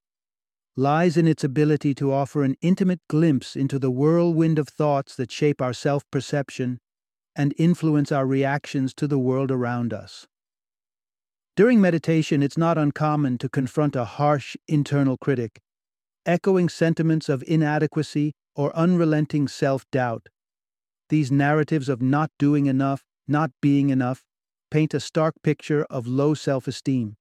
lies 0.79 1.17
in 1.17 1.27
its 1.27 1.43
ability 1.43 1.93
to 1.93 2.13
offer 2.13 2.45
an 2.45 2.55
intimate 2.63 3.01
glimpse 3.09 3.57
into 3.57 3.81
the 3.81 3.91
whirlwind 3.91 4.61
of 4.61 4.69
thoughts 4.69 5.17
that 5.17 5.33
shape 5.33 5.61
our 5.61 5.73
self 5.73 6.09
perception 6.13 6.79
and 7.35 7.53
influence 7.59 8.13
our 8.13 8.25
reactions 8.25 8.95
to 8.95 9.09
the 9.09 9.19
world 9.19 9.51
around 9.51 9.93
us. 9.93 10.29
During 11.57 11.81
meditation, 11.81 12.45
it's 12.45 12.57
not 12.57 12.79
uncommon 12.79 13.39
to 13.39 13.49
confront 13.49 13.97
a 13.97 14.05
harsh 14.05 14.57
internal 14.69 15.17
critic, 15.17 15.59
echoing 16.25 16.69
sentiments 16.69 17.29
of 17.29 17.43
inadequacy 17.49 18.35
or 18.55 18.75
unrelenting 18.77 19.49
self 19.49 19.85
doubt. 19.91 20.29
These 21.09 21.33
narratives 21.33 21.89
of 21.89 22.01
not 22.01 22.31
doing 22.39 22.67
enough, 22.67 23.03
not 23.27 23.51
being 23.61 23.91
enough, 23.91 24.23
paint 24.71 24.95
a 24.95 25.01
stark 25.01 25.35
picture 25.43 25.85
of 25.91 26.07
low 26.07 26.35
self 26.35 26.69
esteem. 26.69 27.17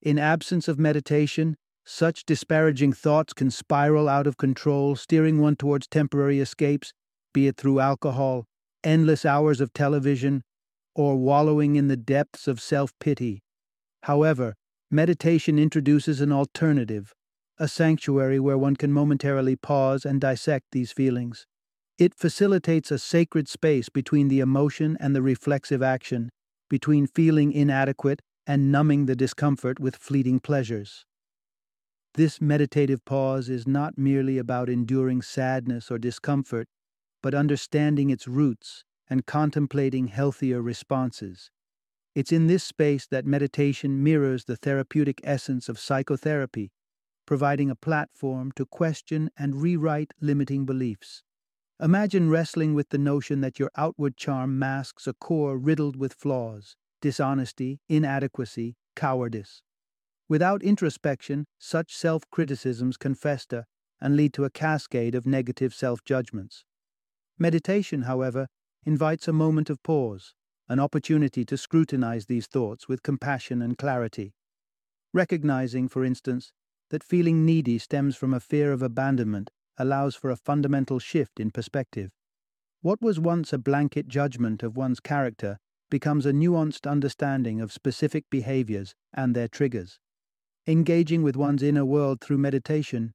In 0.00 0.20
absence 0.20 0.68
of 0.68 0.78
meditation, 0.78 1.56
such 1.84 2.24
disparaging 2.24 2.92
thoughts 2.92 3.32
can 3.32 3.50
spiral 3.50 4.08
out 4.08 4.26
of 4.26 4.36
control, 4.36 4.96
steering 4.96 5.40
one 5.40 5.56
towards 5.56 5.86
temporary 5.86 6.40
escapes, 6.40 6.92
be 7.32 7.46
it 7.46 7.56
through 7.56 7.80
alcohol, 7.80 8.44
endless 8.84 9.24
hours 9.24 9.60
of 9.60 9.72
television, 9.72 10.42
or 10.94 11.16
wallowing 11.16 11.76
in 11.76 11.88
the 11.88 11.96
depths 11.96 12.46
of 12.48 12.60
self 12.60 12.92
pity. 12.98 13.42
However, 14.04 14.54
meditation 14.90 15.58
introduces 15.58 16.20
an 16.20 16.32
alternative, 16.32 17.12
a 17.58 17.68
sanctuary 17.68 18.40
where 18.40 18.58
one 18.58 18.76
can 18.76 18.92
momentarily 18.92 19.56
pause 19.56 20.04
and 20.04 20.20
dissect 20.20 20.66
these 20.72 20.92
feelings. 20.92 21.46
It 21.98 22.14
facilitates 22.14 22.90
a 22.90 22.98
sacred 22.98 23.48
space 23.48 23.88
between 23.90 24.28
the 24.28 24.40
emotion 24.40 24.96
and 24.98 25.14
the 25.14 25.22
reflexive 25.22 25.82
action, 25.82 26.30
between 26.70 27.06
feeling 27.06 27.52
inadequate 27.52 28.22
and 28.46 28.72
numbing 28.72 29.06
the 29.06 29.14
discomfort 29.14 29.78
with 29.78 29.96
fleeting 29.96 30.40
pleasures. 30.40 31.04
This 32.14 32.40
meditative 32.40 33.04
pause 33.04 33.48
is 33.48 33.66
not 33.66 33.96
merely 33.96 34.38
about 34.38 34.68
enduring 34.68 35.22
sadness 35.22 35.90
or 35.90 35.98
discomfort, 35.98 36.68
but 37.22 37.34
understanding 37.34 38.10
its 38.10 38.26
roots 38.26 38.84
and 39.08 39.26
contemplating 39.26 40.08
healthier 40.08 40.60
responses. 40.60 41.50
It's 42.14 42.32
in 42.32 42.46
this 42.46 42.64
space 42.64 43.06
that 43.06 43.26
meditation 43.26 44.02
mirrors 44.02 44.44
the 44.44 44.56
therapeutic 44.56 45.20
essence 45.24 45.68
of 45.68 45.78
psychotherapy 45.78 46.72
providing 47.30 47.70
a 47.70 47.76
platform 47.76 48.50
to 48.56 48.66
question 48.66 49.30
and 49.38 49.62
rewrite 49.62 50.12
limiting 50.20 50.66
beliefs. 50.66 51.22
Imagine 51.80 52.28
wrestling 52.28 52.74
with 52.74 52.88
the 52.88 52.98
notion 52.98 53.40
that 53.40 53.56
your 53.56 53.70
outward 53.76 54.16
charm 54.16 54.58
masks 54.58 55.06
a 55.06 55.12
core 55.12 55.56
riddled 55.56 55.94
with 55.94 56.12
flaws, 56.12 56.74
dishonesty, 57.00 57.78
inadequacy, 57.88 58.74
cowardice. 58.96 59.62
Without 60.30 60.62
introspection, 60.62 61.44
such 61.58 61.96
self 61.96 62.22
criticisms 62.30 62.96
can 62.96 63.16
fester 63.16 63.66
and 64.00 64.14
lead 64.14 64.32
to 64.34 64.44
a 64.44 64.50
cascade 64.50 65.16
of 65.16 65.26
negative 65.26 65.74
self 65.74 66.04
judgments. 66.04 66.64
Meditation, 67.36 68.02
however, 68.02 68.46
invites 68.86 69.26
a 69.26 69.32
moment 69.32 69.68
of 69.68 69.82
pause, 69.82 70.32
an 70.68 70.78
opportunity 70.78 71.44
to 71.44 71.56
scrutinize 71.56 72.26
these 72.26 72.46
thoughts 72.46 72.86
with 72.86 73.02
compassion 73.02 73.60
and 73.60 73.76
clarity. 73.76 74.32
Recognizing, 75.12 75.88
for 75.88 76.04
instance, 76.04 76.52
that 76.90 77.02
feeling 77.02 77.44
needy 77.44 77.76
stems 77.78 78.14
from 78.14 78.32
a 78.32 78.38
fear 78.38 78.70
of 78.70 78.82
abandonment 78.82 79.50
allows 79.78 80.14
for 80.14 80.30
a 80.30 80.36
fundamental 80.36 81.00
shift 81.00 81.40
in 81.40 81.50
perspective. 81.50 82.12
What 82.82 83.02
was 83.02 83.18
once 83.18 83.52
a 83.52 83.58
blanket 83.58 84.06
judgment 84.06 84.62
of 84.62 84.76
one's 84.76 85.00
character 85.00 85.58
becomes 85.90 86.24
a 86.24 86.32
nuanced 86.32 86.88
understanding 86.88 87.60
of 87.60 87.72
specific 87.72 88.26
behaviors 88.30 88.94
and 89.12 89.34
their 89.34 89.48
triggers. 89.48 89.98
Engaging 90.66 91.22
with 91.22 91.36
one's 91.36 91.62
inner 91.62 91.84
world 91.84 92.20
through 92.20 92.36
meditation 92.38 93.12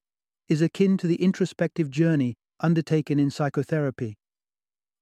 is 0.49 0.61
akin 0.61 0.97
to 0.97 1.07
the 1.07 1.21
introspective 1.21 1.91
journey 1.91 2.35
undertaken 2.59 3.19
in 3.19 3.29
psychotherapy. 3.29 4.17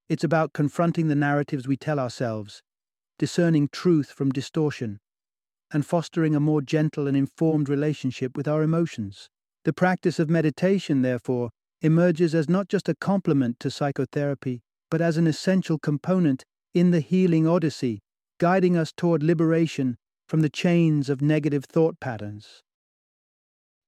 It's 0.08 0.24
about 0.24 0.52
confronting 0.52 1.08
the 1.08 1.14
narratives 1.14 1.66
we 1.66 1.78
tell 1.78 1.98
ourselves, 1.98 2.62
discerning 3.18 3.68
truth 3.72 4.10
from 4.10 4.30
distortion, 4.30 4.98
and 5.72 5.86
fostering 5.86 6.36
a 6.36 6.40
more 6.40 6.60
gentle 6.60 7.08
and 7.08 7.16
informed 7.16 7.70
relationship 7.70 8.36
with 8.36 8.46
our 8.46 8.62
emotions. 8.62 9.30
The 9.64 9.72
practice 9.72 10.18
of 10.18 10.28
meditation, 10.28 11.00
therefore, 11.00 11.50
emerges 11.80 12.34
as 12.34 12.48
not 12.48 12.68
just 12.68 12.88
a 12.88 12.94
complement 12.94 13.58
to 13.60 13.70
psychotherapy, 13.70 14.60
but 14.90 15.00
as 15.00 15.16
an 15.16 15.26
essential 15.26 15.78
component 15.78 16.44
in 16.74 16.90
the 16.90 17.00
healing 17.00 17.46
odyssey, 17.46 18.00
guiding 18.38 18.76
us 18.76 18.92
toward 18.94 19.22
liberation 19.22 19.96
from 20.34 20.40
the 20.40 20.50
chains 20.50 21.08
of 21.08 21.22
negative 21.22 21.64
thought 21.64 22.00
patterns. 22.00 22.64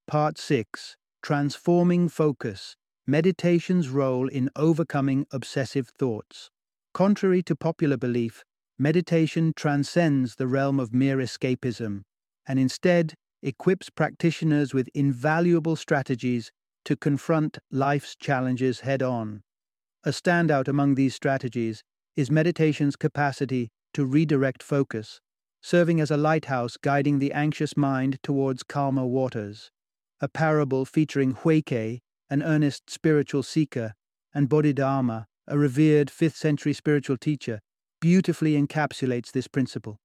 Part 0.07 0.39
6 0.39 0.95
Transforming 1.21 2.09
Focus 2.09 2.77
Meditation's 3.05 3.89
Role 3.89 4.29
in 4.29 4.49
Overcoming 4.55 5.27
Obsessive 5.33 5.89
Thoughts. 5.89 6.51
Contrary 6.95 7.43
to 7.43 7.57
popular 7.57 7.97
belief, 7.97 8.45
meditation 8.79 9.55
transcends 9.57 10.37
the 10.37 10.47
realm 10.47 10.79
of 10.79 10.95
mere 10.95 11.17
escapism 11.17 12.03
and 12.47 12.61
instead 12.61 13.15
equips 13.43 13.91
practitioners 13.91 14.73
with 14.73 14.89
invaluable 14.95 15.75
strategies 15.75 16.53
to 16.85 16.95
confront 16.95 17.59
life's 17.73 18.15
challenges 18.15 18.83
head 18.83 19.03
on. 19.03 19.43
A 20.05 20.11
standout 20.11 20.69
among 20.69 20.95
these 20.95 21.17
strategies 21.17 21.83
is 22.15 22.31
meditation's 22.31 22.95
capacity 22.95 23.69
to 23.95 24.07
redirect 24.07 24.63
focus, 24.63 25.21
serving 25.67 26.01
as 26.01 26.13
a 26.13 26.17
lighthouse 26.17 26.77
guiding 26.77 27.19
the 27.19 27.33
anxious 27.33 27.77
mind 27.77 28.17
towards 28.23 28.63
calmer 28.63 29.05
waters. 29.05 29.73
A 30.21 30.29
parable 30.29 30.85
featuring 30.85 31.35
Huike, 31.35 31.99
an 32.31 32.41
earnest 32.41 32.89
spiritual 32.89 33.43
seeker, 33.43 33.95
and 34.33 34.49
Bodhidharma, 34.49 35.27
a 35.49 35.59
revered 35.59 36.07
5th 36.07 36.37
century 36.37 36.73
spiritual 36.73 37.17
teacher, 37.17 37.59
beautifully 38.01 38.53
encapsulates 38.55 39.33
this 39.33 39.49
principle. 39.49 39.99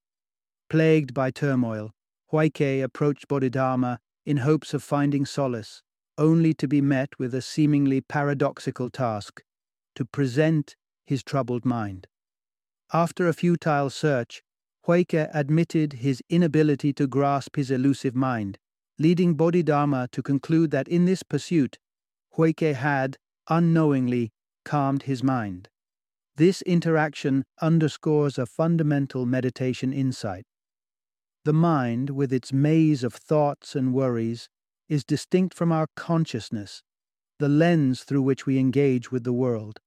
Plagued 0.67 1.13
by 1.13 1.29
turmoil, 1.29 1.91
Huike 2.33 2.83
approached 2.83 3.27
Bodhidharma 3.27 3.99
in 4.25 4.37
hopes 4.37 4.73
of 4.73 4.81
finding 4.81 5.27
solace, 5.27 5.83
only 6.17 6.55
to 6.55 6.67
be 6.67 6.81
met 6.81 7.09
with 7.19 7.35
a 7.35 7.41
seemingly 7.43 8.01
paradoxical 8.01 8.89
task 8.89 9.43
to 9.93 10.05
present 10.05 10.75
his 11.05 11.21
troubled 11.21 11.65
mind. 11.65 12.07
After 12.91 13.27
a 13.27 13.33
futile 13.33 13.91
search, 13.91 14.41
Huike 14.87 15.29
admitted 15.33 15.93
his 15.93 16.23
inability 16.29 16.91
to 16.93 17.07
grasp 17.07 17.55
his 17.55 17.69
elusive 17.69 18.15
mind, 18.15 18.57
leading 18.97 19.35
Bodhidharma 19.35 20.07
to 20.11 20.23
conclude 20.23 20.71
that 20.71 20.87
in 20.87 21.05
this 21.05 21.23
pursuit, 21.23 21.77
Huike 22.35 22.73
had, 22.73 23.17
unknowingly, 23.49 24.31
calmed 24.65 25.03
his 25.03 25.23
mind. 25.23 25.69
This 26.35 26.61
interaction 26.63 27.43
underscores 27.61 28.37
a 28.37 28.45
fundamental 28.45 29.25
meditation 29.25 29.93
insight. 29.93 30.45
The 31.45 31.53
mind, 31.53 32.11
with 32.11 32.31
its 32.31 32.53
maze 32.53 33.03
of 33.03 33.13
thoughts 33.13 33.75
and 33.75 33.93
worries, 33.93 34.49
is 34.87 35.03
distinct 35.03 35.53
from 35.55 35.71
our 35.71 35.87
consciousness, 35.95 36.83
the 37.39 37.49
lens 37.49 38.03
through 38.03 38.21
which 38.21 38.45
we 38.45 38.57
engage 38.57 39.11
with 39.11 39.23
the 39.23 39.33
world. 39.33 39.79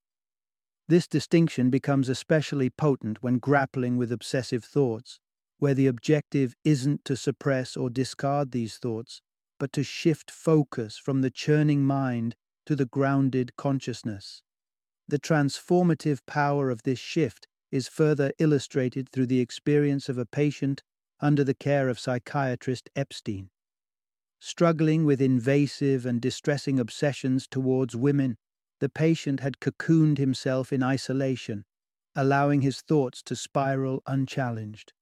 This 0.86 1.06
distinction 1.06 1.70
becomes 1.70 2.08
especially 2.08 2.68
potent 2.68 3.22
when 3.22 3.38
grappling 3.38 3.96
with 3.96 4.12
obsessive 4.12 4.64
thoughts, 4.64 5.18
where 5.58 5.74
the 5.74 5.86
objective 5.86 6.54
isn't 6.62 7.04
to 7.06 7.16
suppress 7.16 7.76
or 7.76 7.88
discard 7.88 8.50
these 8.50 8.76
thoughts, 8.76 9.22
but 9.58 9.72
to 9.72 9.82
shift 9.82 10.30
focus 10.30 10.98
from 10.98 11.22
the 11.22 11.30
churning 11.30 11.84
mind 11.84 12.36
to 12.66 12.76
the 12.76 12.84
grounded 12.84 13.56
consciousness. 13.56 14.42
The 15.08 15.18
transformative 15.18 16.20
power 16.26 16.70
of 16.70 16.82
this 16.82 16.98
shift 16.98 17.46
is 17.70 17.88
further 17.88 18.32
illustrated 18.38 19.08
through 19.08 19.26
the 19.26 19.40
experience 19.40 20.08
of 20.08 20.18
a 20.18 20.26
patient 20.26 20.82
under 21.20 21.44
the 21.44 21.54
care 21.54 21.88
of 21.88 21.98
psychiatrist 21.98 22.90
Epstein. 22.94 23.48
Struggling 24.38 25.04
with 25.04 25.22
invasive 25.22 26.04
and 26.04 26.20
distressing 26.20 26.78
obsessions 26.78 27.46
towards 27.46 27.96
women, 27.96 28.36
the 28.80 28.88
patient 28.88 29.40
had 29.40 29.60
cocooned 29.60 30.18
himself 30.18 30.72
in 30.72 30.82
isolation, 30.82 31.64
allowing 32.14 32.62
his 32.62 32.80
thoughts 32.80 33.22
to 33.22 33.36
spiral 33.36 34.02
unchallenged. 34.06 34.92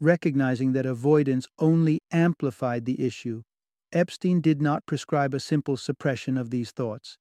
Recognizing 0.00 0.72
that 0.72 0.86
avoidance 0.86 1.46
only 1.58 2.00
amplified 2.10 2.84
the 2.84 3.04
issue, 3.04 3.42
Epstein 3.92 4.40
did 4.40 4.60
not 4.60 4.84
prescribe 4.86 5.32
a 5.32 5.40
simple 5.40 5.76
suppression 5.76 6.36
of 6.36 6.50
these 6.50 6.70
thoughts. 6.70 7.16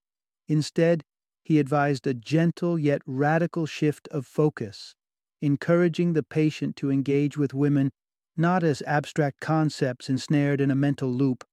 Instead, 0.48 1.04
he 1.44 1.60
advised 1.60 2.06
a 2.06 2.14
gentle 2.14 2.78
yet 2.78 3.02
radical 3.06 3.66
shift 3.66 4.08
of 4.10 4.26
focus, 4.26 4.96
encouraging 5.42 6.14
the 6.14 6.24
patient 6.24 6.76
to 6.76 6.92
engage 6.92 7.38
with 7.38 7.54
women 7.54 7.92
not 8.36 8.64
as 8.64 8.82
abstract 8.86 9.40
concepts 9.40 10.10
ensnared 10.10 10.60
in 10.60 10.70
a 10.70 10.76
mental 10.76 11.10
loop, 11.10 11.46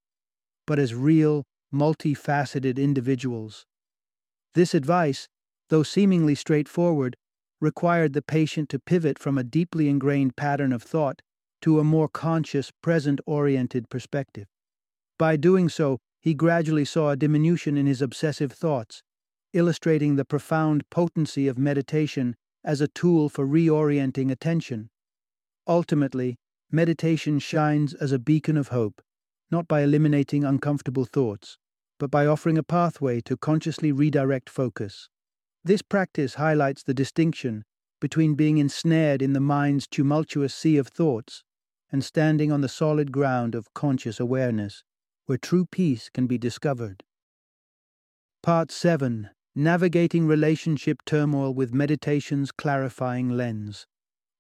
but 0.67 0.79
as 0.79 0.95
real, 0.95 1.45
multifaceted 1.73 2.77
individuals 2.77 3.65
this 4.55 4.75
advice, 4.75 5.29
though 5.69 5.83
seemingly 5.83 6.35
straightforward, 6.35 7.17
required 7.61 8.13
the 8.13 8.23
patient 8.23 8.69
to 8.69 8.79
pivot 8.79 9.19
from 9.19 9.39
a 9.39 9.45
deeply 9.45 9.89
ingrained 9.89 10.37
pattern 10.37 10.73
of 10.73 10.83
thought 10.83 11.23
to 11.63 11.79
a 11.79 11.85
more 11.85 12.09
conscious, 12.09 12.73
present 12.83 13.21
oriented 13.25 13.89
perspective. 13.89 14.47
By 15.19 15.37
doing 15.37 15.69
so, 15.69 15.99
he 16.21 16.35
gradually 16.35 16.85
saw 16.85 17.11
a 17.11 17.17
diminution 17.17 17.77
in 17.77 17.87
his 17.87 18.03
obsessive 18.03 18.53
thoughts, 18.53 19.03
illustrating 19.53 20.17
the 20.17 20.25
profound 20.25 20.89
potency 20.91 21.47
of 21.47 21.59
meditation 21.59 22.35
as 22.65 22.81
a 22.81 22.89
tool 22.89 23.29
for 23.29 23.47
reorienting 23.47 24.31
attention. 24.31 24.91
Ultimately, 25.67 26.37
meditation 26.71 27.39
shines 27.39 27.95
as 27.95 28.13
a 28.13 28.19
beacon 28.19 28.57
of 28.57 28.69
hope, 28.69 29.01
not 29.51 29.69
by 29.69 29.83
eliminating 29.83 30.45
uncomfortable 30.45 31.05
thoughts, 31.05 31.59
but 32.03 32.11
by 32.11 32.27
offering 32.27 32.59
a 32.59 32.65
pathway 32.65 33.21
to 33.21 33.37
consciously 33.37 33.93
redirect 33.93 34.51
focus. 34.51 35.09
This 35.63 35.83
practice 35.83 36.35
highlights 36.35 36.83
the 36.83 36.93
distinction 36.93 37.63
between 38.01 38.35
being 38.35 38.59
ensnared 38.59 39.23
in 39.23 39.35
the 39.35 39.39
mind's 39.39 39.87
tumultuous 39.87 40.53
sea 40.53 40.79
of 40.79 40.89
thoughts 40.89 41.45
and 41.93 42.03
standing 42.03 42.51
on 42.51 42.61
the 42.61 42.69
solid 42.69 43.13
ground 43.13 43.55
of 43.55 43.73
conscious 43.73 44.19
awareness, 44.19 44.83
where 45.27 45.39
true 45.39 45.65
peace 45.65 46.11
can 46.13 46.27
be 46.27 46.39
discovered. 46.39 47.05
Part 48.43 48.73
7 48.73 49.31
Navigating 49.55 50.27
Relationship 50.27 51.05
Turmoil 51.07 51.55
with 51.55 51.73
Meditation's 51.73 52.51
Clarifying 52.51 53.29
Lens. 53.29 53.87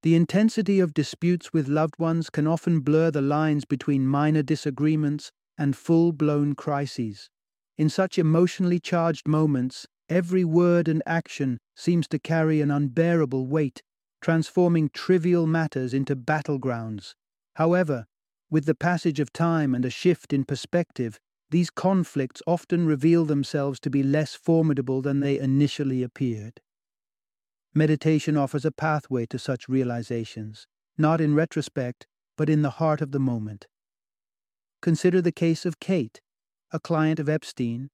The 0.03 0.16
intensity 0.16 0.81
of 0.81 0.94
disputes 0.94 1.53
with 1.53 1.68
loved 1.68 2.01
ones 2.01 2.29
can 2.29 2.48
often 2.48 2.81
blur 2.81 3.12
the 3.12 3.22
lines 3.22 3.64
between 3.64 4.05
minor 4.05 4.42
disagreements 4.42 5.31
and 5.57 5.77
full 5.77 6.11
blown 6.11 6.57
crises. 6.57 7.31
In 7.78 7.88
such 7.88 8.18
emotionally 8.18 8.78
charged 8.78 9.26
moments, 9.26 9.87
every 10.08 10.44
word 10.44 10.88
and 10.88 11.02
action 11.06 11.58
seems 11.74 12.06
to 12.08 12.18
carry 12.18 12.61
an 12.61 12.70
unbearable 12.70 13.46
weight, 13.46 13.82
transforming 14.20 14.90
trivial 14.90 15.46
matters 15.46 15.94
into 15.94 16.14
battlegrounds. 16.14 17.14
However, 17.56 18.06
with 18.50 18.66
the 18.66 18.74
passage 18.74 19.18
of 19.18 19.32
time 19.32 19.74
and 19.74 19.85
a 19.85 19.90
shift 19.90 20.32
in 20.32 20.44
perspective, 20.44 21.18
these 21.50 21.70
conflicts 21.70 22.42
often 22.46 22.87
reveal 22.87 23.24
themselves 23.24 23.80
to 23.80 23.90
be 23.90 24.02
less 24.02 24.35
formidable 24.35 25.02
than 25.02 25.20
they 25.20 25.38
initially 25.38 26.02
appeared. 26.02 26.61
Meditation 27.74 28.37
offers 28.37 28.64
a 28.64 28.70
pathway 28.70 29.24
to 29.26 29.38
such 29.38 29.68
realizations, 29.68 30.66
not 30.98 31.20
in 31.20 31.35
retrospect, 31.35 32.06
but 32.37 32.50
in 32.50 32.62
the 32.62 32.70
heart 32.70 33.00
of 33.00 33.12
the 33.12 33.20
moment. 33.20 33.66
Consider 34.82 35.22
the 35.22 35.32
case 35.32 35.64
of 35.64 35.80
Kate, 35.80 36.20
a 36.72 36.80
client 36.80 37.20
of 37.20 37.28
Epstein, 37.28 37.90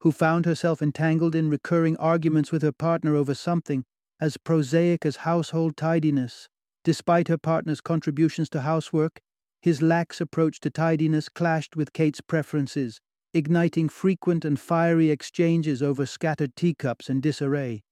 who 0.00 0.12
found 0.12 0.46
herself 0.46 0.80
entangled 0.80 1.34
in 1.34 1.50
recurring 1.50 1.96
arguments 1.96 2.52
with 2.52 2.62
her 2.62 2.72
partner 2.72 3.16
over 3.16 3.34
something 3.34 3.84
as 4.20 4.36
prosaic 4.36 5.04
as 5.04 5.16
household 5.16 5.76
tidiness. 5.76 6.48
Despite 6.84 7.28
her 7.28 7.38
partner's 7.38 7.80
contributions 7.80 8.48
to 8.50 8.62
housework, 8.62 9.20
his 9.60 9.82
lax 9.82 10.20
approach 10.20 10.60
to 10.60 10.70
tidiness 10.70 11.28
clashed 11.28 11.76
with 11.76 11.92
Kate's 11.92 12.20
preferences, 12.20 13.00
igniting 13.34 13.88
frequent 13.88 14.44
and 14.44 14.58
fiery 14.58 15.10
exchanges 15.10 15.82
over 15.82 16.06
scattered 16.06 16.56
teacups 16.56 17.08
and 17.08 17.22
disarray. 17.22 17.82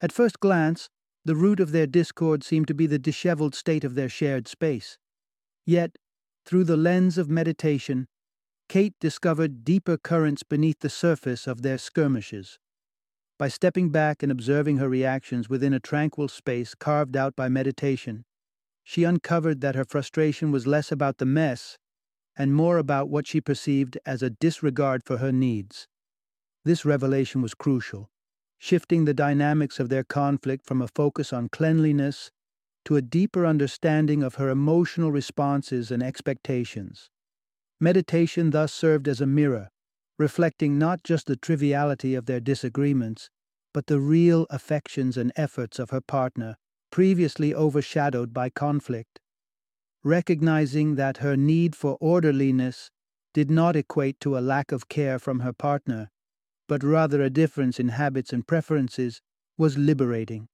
At 0.00 0.12
first 0.12 0.40
glance, 0.40 0.88
the 1.24 1.36
root 1.36 1.60
of 1.60 1.72
their 1.72 1.86
discord 1.86 2.44
seemed 2.44 2.66
to 2.68 2.74
be 2.74 2.86
the 2.86 2.98
disheveled 2.98 3.54
state 3.54 3.84
of 3.84 3.94
their 3.94 4.08
shared 4.08 4.48
space. 4.48 4.98
Yet, 5.64 5.96
through 6.44 6.64
the 6.64 6.76
lens 6.76 7.16
of 7.16 7.30
meditation, 7.30 8.08
Kate 8.68 8.94
discovered 9.00 9.64
deeper 9.64 9.96
currents 9.96 10.42
beneath 10.42 10.80
the 10.80 10.88
surface 10.88 11.46
of 11.46 11.62
their 11.62 11.78
skirmishes. 11.78 12.58
By 13.38 13.48
stepping 13.48 13.90
back 13.90 14.22
and 14.22 14.30
observing 14.30 14.78
her 14.78 14.88
reactions 14.88 15.48
within 15.48 15.72
a 15.74 15.80
tranquil 15.80 16.28
space 16.28 16.74
carved 16.74 17.16
out 17.16 17.34
by 17.34 17.48
meditation, 17.48 18.24
she 18.84 19.04
uncovered 19.04 19.60
that 19.60 19.74
her 19.74 19.84
frustration 19.84 20.52
was 20.52 20.66
less 20.66 20.90
about 20.92 21.18
the 21.18 21.26
mess 21.26 21.78
and 22.36 22.54
more 22.54 22.78
about 22.78 23.08
what 23.08 23.26
she 23.26 23.40
perceived 23.40 23.98
as 24.06 24.22
a 24.22 24.30
disregard 24.30 25.02
for 25.04 25.18
her 25.18 25.32
needs. 25.32 25.86
This 26.64 26.84
revelation 26.84 27.42
was 27.42 27.54
crucial, 27.54 28.10
shifting 28.58 29.04
the 29.04 29.14
dynamics 29.14 29.80
of 29.80 29.88
their 29.88 30.04
conflict 30.04 30.64
from 30.66 30.80
a 30.80 30.88
focus 30.88 31.32
on 31.32 31.48
cleanliness 31.48 32.30
to 32.84 32.96
a 32.96 33.02
deeper 33.02 33.44
understanding 33.44 34.22
of 34.22 34.36
her 34.36 34.48
emotional 34.48 35.12
responses 35.12 35.90
and 35.90 36.02
expectations. 36.02 37.10
Meditation 37.82 38.50
thus 38.50 38.72
served 38.72 39.08
as 39.08 39.20
a 39.20 39.26
mirror, 39.26 39.68
reflecting 40.16 40.78
not 40.78 41.02
just 41.02 41.26
the 41.26 41.34
triviality 41.34 42.14
of 42.14 42.26
their 42.26 42.38
disagreements, 42.38 43.28
but 43.74 43.88
the 43.88 43.98
real 43.98 44.46
affections 44.50 45.16
and 45.16 45.32
efforts 45.34 45.80
of 45.80 45.90
her 45.90 46.00
partner, 46.00 46.54
previously 46.92 47.52
overshadowed 47.52 48.32
by 48.32 48.48
conflict. 48.48 49.18
Recognizing 50.04 50.94
that 50.94 51.16
her 51.16 51.36
need 51.36 51.74
for 51.74 51.98
orderliness 52.00 52.92
did 53.34 53.50
not 53.50 53.74
equate 53.74 54.20
to 54.20 54.38
a 54.38 54.46
lack 54.52 54.70
of 54.70 54.88
care 54.88 55.18
from 55.18 55.40
her 55.40 55.52
partner, 55.52 56.08
but 56.68 56.84
rather 56.84 57.20
a 57.20 57.30
difference 57.30 57.80
in 57.80 57.88
habits 57.88 58.32
and 58.32 58.46
preferences, 58.46 59.20
was 59.58 59.76
liberating. 59.76 60.46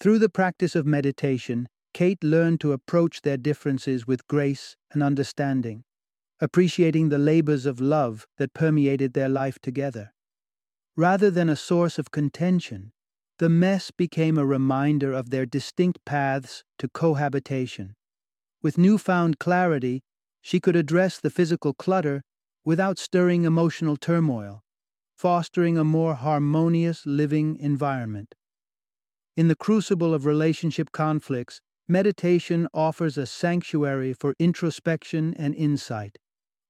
Through 0.00 0.18
the 0.18 0.28
practice 0.28 0.76
of 0.76 0.84
meditation, 0.84 1.66
Kate 1.94 2.22
learned 2.22 2.60
to 2.60 2.72
approach 2.72 3.22
their 3.22 3.38
differences 3.38 4.06
with 4.06 4.28
grace 4.28 4.76
and 4.92 5.02
understanding 5.02 5.84
appreciating 6.40 7.08
the 7.08 7.18
labors 7.18 7.66
of 7.66 7.80
love 7.80 8.26
that 8.36 8.54
permeated 8.54 9.12
their 9.12 9.28
life 9.28 9.58
together. 9.58 10.12
Rather 10.96 11.30
than 11.30 11.48
a 11.48 11.56
source 11.56 11.98
of 11.98 12.10
contention, 12.10 12.92
the 13.38 13.48
mess 13.48 13.90
became 13.90 14.38
a 14.38 14.46
reminder 14.46 15.12
of 15.12 15.30
their 15.30 15.46
distinct 15.46 16.04
paths 16.04 16.64
to 16.78 16.88
cohabitation. 16.88 17.94
With 18.62 18.78
newfound 18.78 19.38
clarity, 19.38 20.02
she 20.40 20.60
could 20.60 20.76
address 20.76 21.20
the 21.20 21.30
physical 21.30 21.74
clutter 21.74 22.22
without 22.64 22.98
stirring 22.98 23.44
emotional 23.44 23.96
turmoil, 23.96 24.62
fostering 25.16 25.76
a 25.76 25.84
more 25.84 26.14
harmonious 26.14 27.06
living 27.06 27.56
environment. 27.58 28.34
In 29.36 29.48
the 29.48 29.56
crucible 29.56 30.14
of 30.14 30.26
relationship 30.26 30.90
conflicts, 30.92 31.60
meditation 31.86 32.68
offers 32.74 33.16
a 33.16 33.26
sanctuary 33.26 34.12
for 34.12 34.34
introspection 34.38 35.34
and 35.34 35.54
insight 35.54 36.18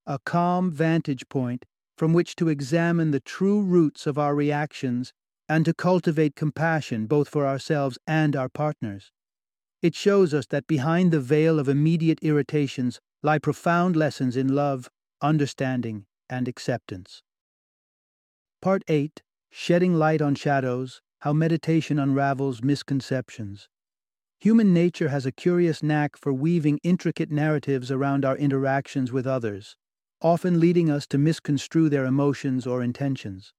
a 0.09 0.17
calm 0.25 0.71
vantage 0.71 1.29
point 1.29 1.65
from 1.95 2.13
which 2.13 2.35
to 2.35 2.49
examine 2.49 3.11
the 3.11 3.19
true 3.19 3.61
roots 3.61 4.07
of 4.07 4.17
our 4.17 4.33
reactions 4.33 5.13
and 5.47 5.65
to 5.65 5.73
cultivate 5.73 6.35
compassion 6.35 7.05
both 7.05 7.29
for 7.29 7.45
ourselves 7.45 7.99
and 8.07 8.35
our 8.35 8.49
partners. 8.49 9.11
It 9.83 9.93
shows 9.93 10.33
us 10.33 10.47
that 10.47 10.65
behind 10.65 11.11
the 11.11 11.19
veil 11.19 11.59
of 11.59 11.69
immediate 11.69 12.17
irritations 12.23 12.99
lie 13.21 13.37
profound 13.37 13.95
lessons 13.95 14.35
in 14.35 14.47
love, 14.47 14.89
understanding, 15.21 16.05
and 16.27 16.47
acceptance. 16.47 17.21
Part 18.63 18.81
8 18.87 19.21
Shedding 19.51 19.93
Light 19.93 20.23
on 20.23 20.33
Shadows 20.33 21.01
How 21.19 21.33
Meditation 21.33 21.99
Unravels 21.99 22.63
Misconceptions. 22.63 23.69
Human 24.39 24.73
nature 24.73 25.09
has 25.09 25.27
a 25.27 25.31
curious 25.31 25.83
knack 25.83 26.17
for 26.17 26.33
weaving 26.33 26.79
intricate 26.81 27.29
narratives 27.29 27.91
around 27.91 28.25
our 28.25 28.37
interactions 28.37 29.11
with 29.11 29.27
others, 29.27 29.75
often 30.21 30.59
leading 30.59 30.89
us 30.89 31.07
to 31.07 31.17
misconstrue 31.17 31.89
their 31.89 32.05
emotions 32.05 32.67
or 32.67 32.83
intentions. 32.83 33.53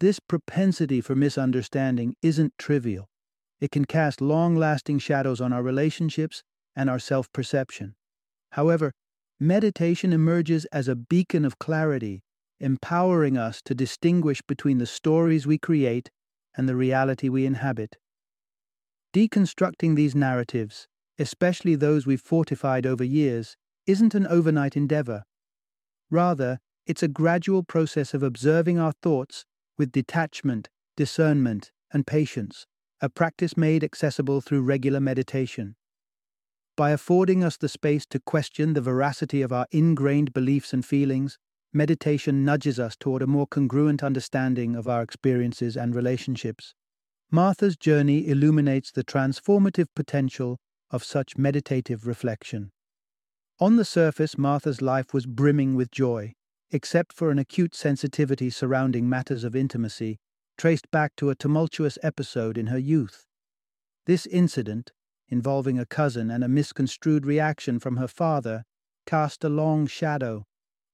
This 0.00 0.18
propensity 0.18 1.00
for 1.00 1.14
misunderstanding 1.14 2.16
isn't 2.22 2.54
trivial. 2.58 3.08
It 3.60 3.70
can 3.70 3.84
cast 3.84 4.20
long 4.20 4.56
lasting 4.56 4.98
shadows 4.98 5.40
on 5.40 5.52
our 5.52 5.62
relationships 5.62 6.42
and 6.74 6.88
our 6.88 6.98
self 6.98 7.30
perception. 7.32 7.94
However, 8.52 8.92
meditation 9.38 10.12
emerges 10.12 10.64
as 10.66 10.88
a 10.88 10.96
beacon 10.96 11.44
of 11.44 11.58
clarity, 11.58 12.22
empowering 12.58 13.36
us 13.36 13.60
to 13.64 13.74
distinguish 13.74 14.42
between 14.42 14.78
the 14.78 14.86
stories 14.86 15.46
we 15.46 15.58
create 15.58 16.10
and 16.56 16.68
the 16.68 16.76
reality 16.76 17.28
we 17.28 17.46
inhabit. 17.46 17.96
Deconstructing 19.14 19.96
these 19.96 20.14
narratives, 20.14 20.86
especially 21.18 21.74
those 21.74 22.06
we've 22.06 22.20
fortified 22.20 22.86
over 22.86 23.04
years, 23.04 23.56
isn't 23.86 24.14
an 24.14 24.26
overnight 24.26 24.76
endeavor. 24.76 25.24
Rather, 26.10 26.58
it's 26.86 27.02
a 27.02 27.08
gradual 27.08 27.62
process 27.62 28.14
of 28.14 28.22
observing 28.22 28.78
our 28.78 28.92
thoughts 29.02 29.44
with 29.78 29.92
detachment, 29.92 30.68
discernment, 30.96 31.70
and 31.92 32.06
patience, 32.06 32.66
a 33.00 33.08
practice 33.08 33.56
made 33.56 33.84
accessible 33.84 34.40
through 34.40 34.62
regular 34.62 35.00
meditation. 35.00 35.76
By 36.76 36.90
affording 36.90 37.44
us 37.44 37.56
the 37.56 37.68
space 37.68 38.06
to 38.06 38.18
question 38.18 38.72
the 38.72 38.80
veracity 38.80 39.42
of 39.42 39.52
our 39.52 39.66
ingrained 39.70 40.32
beliefs 40.32 40.72
and 40.72 40.84
feelings, 40.84 41.38
meditation 41.72 42.44
nudges 42.44 42.80
us 42.80 42.96
toward 42.96 43.22
a 43.22 43.26
more 43.26 43.46
congruent 43.46 44.02
understanding 44.02 44.74
of 44.74 44.88
our 44.88 45.02
experiences 45.02 45.76
and 45.76 45.94
relationships. 45.94 46.74
Martha's 47.30 47.76
journey 47.76 48.26
illuminates 48.26 48.90
the 48.90 49.04
transformative 49.04 49.86
potential 49.94 50.58
of 50.90 51.04
such 51.04 51.38
meditative 51.38 52.06
reflection. 52.06 52.72
On 53.62 53.76
the 53.76 53.84
surface, 53.84 54.38
Martha's 54.38 54.80
life 54.80 55.12
was 55.12 55.26
brimming 55.26 55.74
with 55.74 55.90
joy, 55.90 56.32
except 56.70 57.12
for 57.12 57.30
an 57.30 57.38
acute 57.38 57.74
sensitivity 57.74 58.48
surrounding 58.48 59.06
matters 59.06 59.44
of 59.44 59.54
intimacy, 59.54 60.18
traced 60.56 60.90
back 60.90 61.14
to 61.16 61.28
a 61.28 61.34
tumultuous 61.34 61.98
episode 62.02 62.56
in 62.56 62.68
her 62.68 62.78
youth. 62.78 63.26
This 64.06 64.24
incident, 64.24 64.92
involving 65.28 65.78
a 65.78 65.84
cousin 65.84 66.30
and 66.30 66.42
a 66.42 66.48
misconstrued 66.48 67.26
reaction 67.26 67.78
from 67.78 67.98
her 67.98 68.08
father, 68.08 68.64
cast 69.04 69.44
a 69.44 69.50
long 69.50 69.86
shadow, 69.86 70.46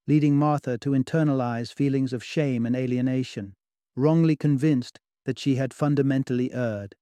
leading 0.09 0.37
Martha 0.37 0.77
to 0.79 0.91
internalize 0.91 1.73
feelings 1.73 2.13
of 2.13 2.25
shame 2.25 2.67
and 2.67 2.75
alienation, 2.75 3.55
wrongly 3.95 4.35
convinced 4.35 4.99
that 5.25 5.39
she 5.39 5.55
had 5.55 5.73
fundamentally 5.73 6.53
erred. 6.53 6.97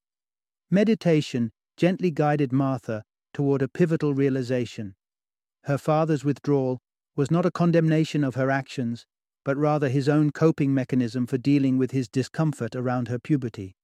Meditation 0.70 1.52
gently 1.78 2.10
guided 2.10 2.52
Martha 2.52 3.02
toward 3.32 3.62
a 3.62 3.68
pivotal 3.68 4.12
realization. 4.12 4.94
Her 5.64 5.78
father's 5.78 6.24
withdrawal 6.24 6.80
was 7.16 7.30
not 7.30 7.46
a 7.46 7.50
condemnation 7.50 8.24
of 8.24 8.34
her 8.34 8.50
actions, 8.50 9.06
but 9.44 9.56
rather 9.56 9.88
his 9.88 10.08
own 10.08 10.30
coping 10.30 10.74
mechanism 10.74 11.26
for 11.26 11.38
dealing 11.38 11.78
with 11.78 11.90
his 11.90 12.08
discomfort 12.08 12.74
around 12.74 13.08
her 13.08 13.18
puberty. 13.18 13.76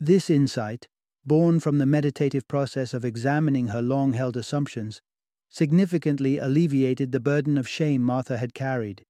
This 0.00 0.30
insight, 0.30 0.88
born 1.24 1.60
from 1.60 1.78
the 1.78 1.86
meditative 1.86 2.48
process 2.48 2.92
of 2.94 3.04
examining 3.04 3.68
her 3.68 3.82
long 3.82 4.14
held 4.14 4.36
assumptions, 4.36 5.00
significantly 5.48 6.38
alleviated 6.38 7.12
the 7.12 7.20
burden 7.20 7.58
of 7.58 7.68
shame 7.68 8.02
Martha 8.02 8.38
had 8.38 8.54
carried, 8.54 9.04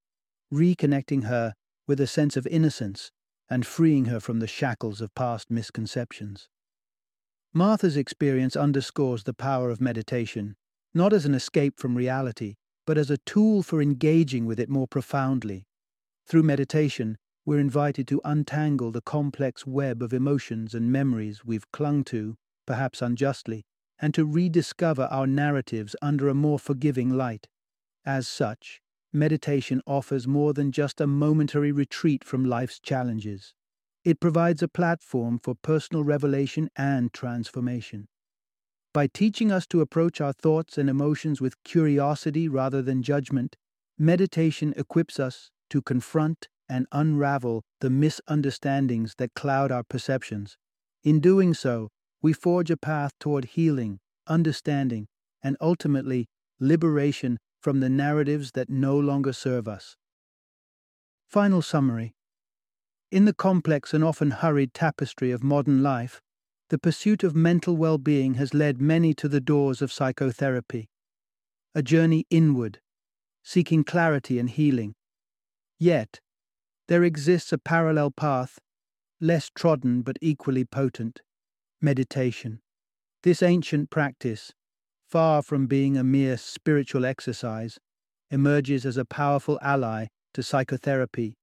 reconnecting 0.52 1.24
her 1.24 1.54
with 1.86 2.00
a 2.00 2.06
sense 2.06 2.36
of 2.36 2.46
innocence 2.46 3.10
and 3.48 3.66
freeing 3.66 4.06
her 4.06 4.20
from 4.20 4.40
the 4.40 4.46
shackles 4.46 5.00
of 5.00 5.14
past 5.14 5.50
misconceptions. 5.50 6.48
Martha's 7.54 7.96
experience 7.96 8.56
underscores 8.56 9.24
the 9.24 9.34
power 9.34 9.70
of 9.70 9.80
meditation, 9.80 10.56
not 10.94 11.12
as 11.12 11.24
an 11.24 11.34
escape 11.34 11.78
from 11.78 11.96
reality, 11.96 12.54
but 12.86 12.98
as 12.98 13.10
a 13.10 13.18
tool 13.18 13.62
for 13.62 13.80
engaging 13.80 14.46
with 14.46 14.60
it 14.60 14.68
more 14.68 14.86
profoundly. 14.86 15.66
Through 16.26 16.42
meditation, 16.42 17.18
we're 17.44 17.58
invited 17.58 18.06
to 18.08 18.20
untangle 18.24 18.92
the 18.92 19.00
complex 19.00 19.66
web 19.66 20.02
of 20.02 20.12
emotions 20.12 20.74
and 20.74 20.92
memories 20.92 21.44
we've 21.44 21.70
clung 21.72 22.04
to, 22.04 22.36
perhaps 22.66 23.02
unjustly, 23.02 23.64
and 24.00 24.14
to 24.14 24.24
rediscover 24.24 25.08
our 25.10 25.26
narratives 25.26 25.96
under 26.02 26.28
a 26.28 26.34
more 26.34 26.58
forgiving 26.58 27.10
light. 27.10 27.48
As 28.04 28.28
such, 28.28 28.80
meditation 29.12 29.80
offers 29.86 30.26
more 30.26 30.52
than 30.52 30.72
just 30.72 31.00
a 31.00 31.06
momentary 31.06 31.72
retreat 31.72 32.24
from 32.24 32.44
life's 32.44 32.80
challenges. 32.80 33.54
It 34.04 34.20
provides 34.20 34.62
a 34.62 34.68
platform 34.68 35.38
for 35.38 35.54
personal 35.54 36.02
revelation 36.02 36.68
and 36.76 37.12
transformation. 37.12 38.08
By 38.94 39.06
teaching 39.06 39.50
us 39.50 39.66
to 39.68 39.80
approach 39.80 40.20
our 40.20 40.34
thoughts 40.34 40.76
and 40.76 40.90
emotions 40.90 41.40
with 41.40 41.62
curiosity 41.64 42.46
rather 42.48 42.82
than 42.82 43.02
judgment, 43.02 43.56
meditation 43.98 44.74
equips 44.76 45.18
us 45.18 45.50
to 45.70 45.80
confront 45.80 46.48
and 46.68 46.86
unravel 46.92 47.64
the 47.80 47.88
misunderstandings 47.88 49.14
that 49.16 49.34
cloud 49.34 49.72
our 49.72 49.82
perceptions. 49.82 50.58
In 51.02 51.20
doing 51.20 51.54
so, 51.54 51.88
we 52.20 52.32
forge 52.32 52.70
a 52.70 52.76
path 52.76 53.12
toward 53.18 53.46
healing, 53.46 53.98
understanding, 54.26 55.08
and 55.42 55.56
ultimately 55.60 56.28
liberation 56.60 57.38
from 57.60 57.80
the 57.80 57.88
narratives 57.88 58.52
that 58.52 58.68
no 58.68 58.98
longer 58.98 59.32
serve 59.32 59.66
us. 59.66 59.96
Final 61.28 61.62
summary 61.62 62.14
In 63.10 63.24
the 63.24 63.34
complex 63.34 63.94
and 63.94 64.04
often 64.04 64.32
hurried 64.32 64.74
tapestry 64.74 65.30
of 65.30 65.42
modern 65.42 65.82
life, 65.82 66.20
the 66.72 66.78
pursuit 66.78 67.22
of 67.22 67.36
mental 67.36 67.76
well 67.76 67.98
being 67.98 68.32
has 68.36 68.54
led 68.54 68.80
many 68.80 69.12
to 69.12 69.28
the 69.28 69.42
doors 69.42 69.82
of 69.82 69.92
psychotherapy, 69.92 70.88
a 71.74 71.82
journey 71.82 72.24
inward, 72.30 72.80
seeking 73.42 73.84
clarity 73.84 74.38
and 74.38 74.48
healing. 74.48 74.94
Yet, 75.78 76.20
there 76.88 77.04
exists 77.04 77.52
a 77.52 77.58
parallel 77.58 78.10
path, 78.10 78.58
less 79.20 79.50
trodden 79.54 80.00
but 80.00 80.16
equally 80.22 80.64
potent 80.64 81.20
meditation. 81.82 82.62
This 83.22 83.42
ancient 83.42 83.90
practice, 83.90 84.54
far 85.06 85.42
from 85.42 85.66
being 85.66 85.98
a 85.98 86.02
mere 86.02 86.38
spiritual 86.38 87.04
exercise, 87.04 87.78
emerges 88.30 88.86
as 88.86 88.96
a 88.96 89.04
powerful 89.04 89.58
ally 89.60 90.06
to 90.32 90.42
psychotherapy, 90.42 91.34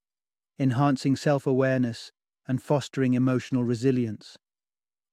enhancing 0.58 1.16
self 1.16 1.46
awareness 1.46 2.12
and 2.48 2.64
fostering 2.64 3.14
emotional 3.14 3.64
resilience 3.64 4.40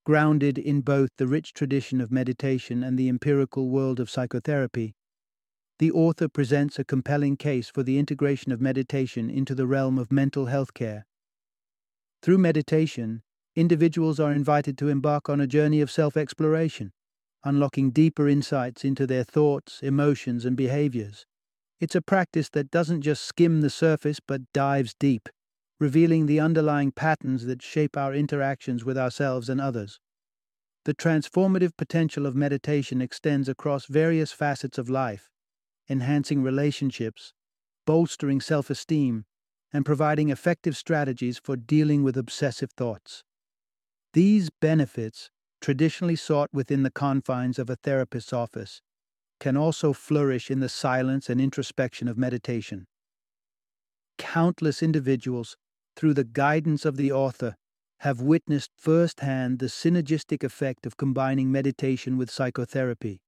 grounded 0.06 0.56
in 0.56 0.80
both 0.82 1.10
the 1.18 1.26
rich 1.26 1.52
tradition 1.52 2.00
of 2.00 2.12
meditation 2.12 2.84
and 2.84 2.96
the 2.96 3.08
empirical 3.08 3.68
world 3.68 3.98
of 3.98 4.08
psychotherapy, 4.08 4.94
the 5.80 5.90
author 5.90 6.28
presents 6.28 6.78
a 6.78 6.84
compelling 6.84 7.36
case 7.36 7.68
for 7.68 7.82
the 7.82 7.98
integration 7.98 8.52
of 8.52 8.60
meditation 8.60 9.28
into 9.28 9.52
the 9.52 9.66
realm 9.66 9.98
of 9.98 10.12
mental 10.12 10.46
health 10.46 10.72
care. 10.74 11.06
Through 12.22 12.38
meditation, 12.38 13.22
individuals 13.56 14.20
are 14.20 14.30
invited 14.30 14.78
to 14.78 14.88
embark 14.88 15.28
on 15.28 15.40
a 15.40 15.46
journey 15.48 15.80
of 15.80 15.90
self 15.90 16.16
exploration, 16.16 16.92
unlocking 17.42 17.90
deeper 17.90 18.28
insights 18.28 18.84
into 18.84 19.08
their 19.08 19.24
thoughts, 19.24 19.80
emotions, 19.82 20.44
and 20.44 20.56
behaviors. 20.56 21.26
It's 21.80 21.96
a 21.96 22.00
practice 22.00 22.48
that 22.50 22.70
doesn't 22.70 23.02
just 23.02 23.24
skim 23.24 23.60
the 23.60 23.70
surface 23.70 24.20
but 24.24 24.52
dives 24.52 24.94
deep, 25.00 25.28
revealing 25.78 26.26
the 26.26 26.40
underlying 26.40 26.90
patterns 26.90 27.46
that 27.46 27.62
shape 27.62 27.96
our 27.96 28.14
interactions 28.14 28.84
with 28.84 28.96
ourselves 28.96 29.48
and 29.48 29.60
others. 29.60 30.00
The 30.84 30.94
transformative 30.94 31.76
potential 31.76 32.26
of 32.26 32.36
meditation 32.36 33.02
extends 33.02 33.48
across 33.48 33.86
various 33.86 34.32
facets 34.32 34.78
of 34.78 34.88
life, 34.88 35.30
enhancing 35.88 36.42
relationships, 36.42 37.32
bolstering 37.84 38.40
self 38.40 38.70
esteem, 38.70 39.24
and 39.72 39.84
providing 39.84 40.30
effective 40.30 40.76
strategies 40.76 41.38
for 41.42 41.56
dealing 41.56 42.02
with 42.02 42.16
obsessive 42.16 42.70
thoughts. 42.72 43.24
These 44.12 44.48
benefits, 44.60 45.30
traditionally 45.60 46.16
sought 46.16 46.50
within 46.52 46.84
the 46.84 46.90
confines 46.90 47.58
of 47.58 47.68
a 47.68 47.76
therapist's 47.76 48.32
office, 48.32 48.80
can 49.40 49.56
also 49.56 49.92
flourish 49.92 50.50
in 50.50 50.60
the 50.60 50.68
silence 50.68 51.28
and 51.28 51.40
introspection 51.40 52.08
of 52.08 52.16
meditation. 52.16 52.86
Countless 54.18 54.82
individuals 54.82 55.56
through 55.96 56.14
the 56.14 56.24
guidance 56.24 56.84
of 56.84 56.96
the 56.96 57.10
author, 57.10 57.56
have 58.00 58.20
witnessed 58.20 58.70
firsthand 58.76 59.58
the 59.58 59.66
synergistic 59.66 60.44
effect 60.44 60.86
of 60.86 60.96
combining 60.96 61.50
meditation 61.50 62.16
with 62.16 62.30
psychotherapy. 62.30 63.20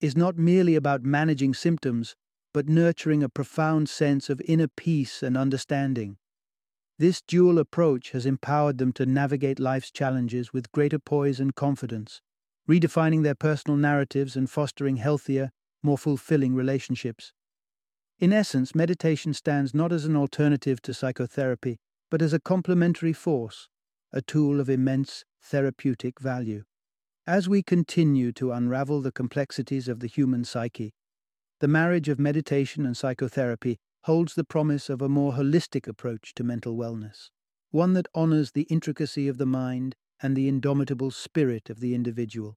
Is 0.00 0.16
not 0.16 0.36
merely 0.36 0.74
about 0.74 1.02
managing 1.02 1.54
symptoms, 1.54 2.16
but 2.52 2.68
nurturing 2.68 3.22
a 3.22 3.28
profound 3.28 3.88
sense 3.88 4.30
of 4.30 4.40
inner 4.46 4.68
peace 4.68 5.22
and 5.22 5.36
understanding. 5.36 6.16
This 6.98 7.20
dual 7.20 7.58
approach 7.58 8.12
has 8.12 8.24
empowered 8.24 8.78
them 8.78 8.92
to 8.92 9.04
navigate 9.04 9.58
life's 9.58 9.90
challenges 9.90 10.52
with 10.52 10.72
greater 10.72 10.98
poise 10.98 11.40
and 11.40 11.54
confidence, 11.54 12.22
redefining 12.68 13.24
their 13.24 13.34
personal 13.34 13.76
narratives 13.76 14.36
and 14.36 14.48
fostering 14.48 14.96
healthier, 14.96 15.50
more 15.82 15.98
fulfilling 15.98 16.54
relationships. 16.54 17.32
In 18.18 18.32
essence, 18.32 18.74
meditation 18.74 19.34
stands 19.34 19.74
not 19.74 19.92
as 19.92 20.04
an 20.04 20.16
alternative 20.16 20.80
to 20.82 20.94
psychotherapy, 20.94 21.78
but 22.10 22.22
as 22.22 22.32
a 22.32 22.40
complementary 22.40 23.12
force, 23.12 23.68
a 24.12 24.22
tool 24.22 24.60
of 24.60 24.70
immense 24.70 25.24
therapeutic 25.42 26.20
value. 26.20 26.62
As 27.26 27.48
we 27.48 27.62
continue 27.62 28.32
to 28.32 28.52
unravel 28.52 29.00
the 29.00 29.10
complexities 29.10 29.88
of 29.88 30.00
the 30.00 30.06
human 30.06 30.44
psyche, 30.44 30.92
the 31.60 31.68
marriage 31.68 32.08
of 32.08 32.18
meditation 32.18 32.86
and 32.86 32.96
psychotherapy 32.96 33.78
holds 34.04 34.34
the 34.34 34.44
promise 34.44 34.88
of 34.90 35.00
a 35.00 35.08
more 35.08 35.32
holistic 35.32 35.88
approach 35.88 36.34
to 36.34 36.44
mental 36.44 36.76
wellness, 36.76 37.30
one 37.70 37.94
that 37.94 38.06
honors 38.14 38.52
the 38.52 38.66
intricacy 38.70 39.26
of 39.26 39.38
the 39.38 39.46
mind 39.46 39.96
and 40.22 40.36
the 40.36 40.46
indomitable 40.46 41.10
spirit 41.10 41.70
of 41.70 41.80
the 41.80 41.94
individual. 41.94 42.56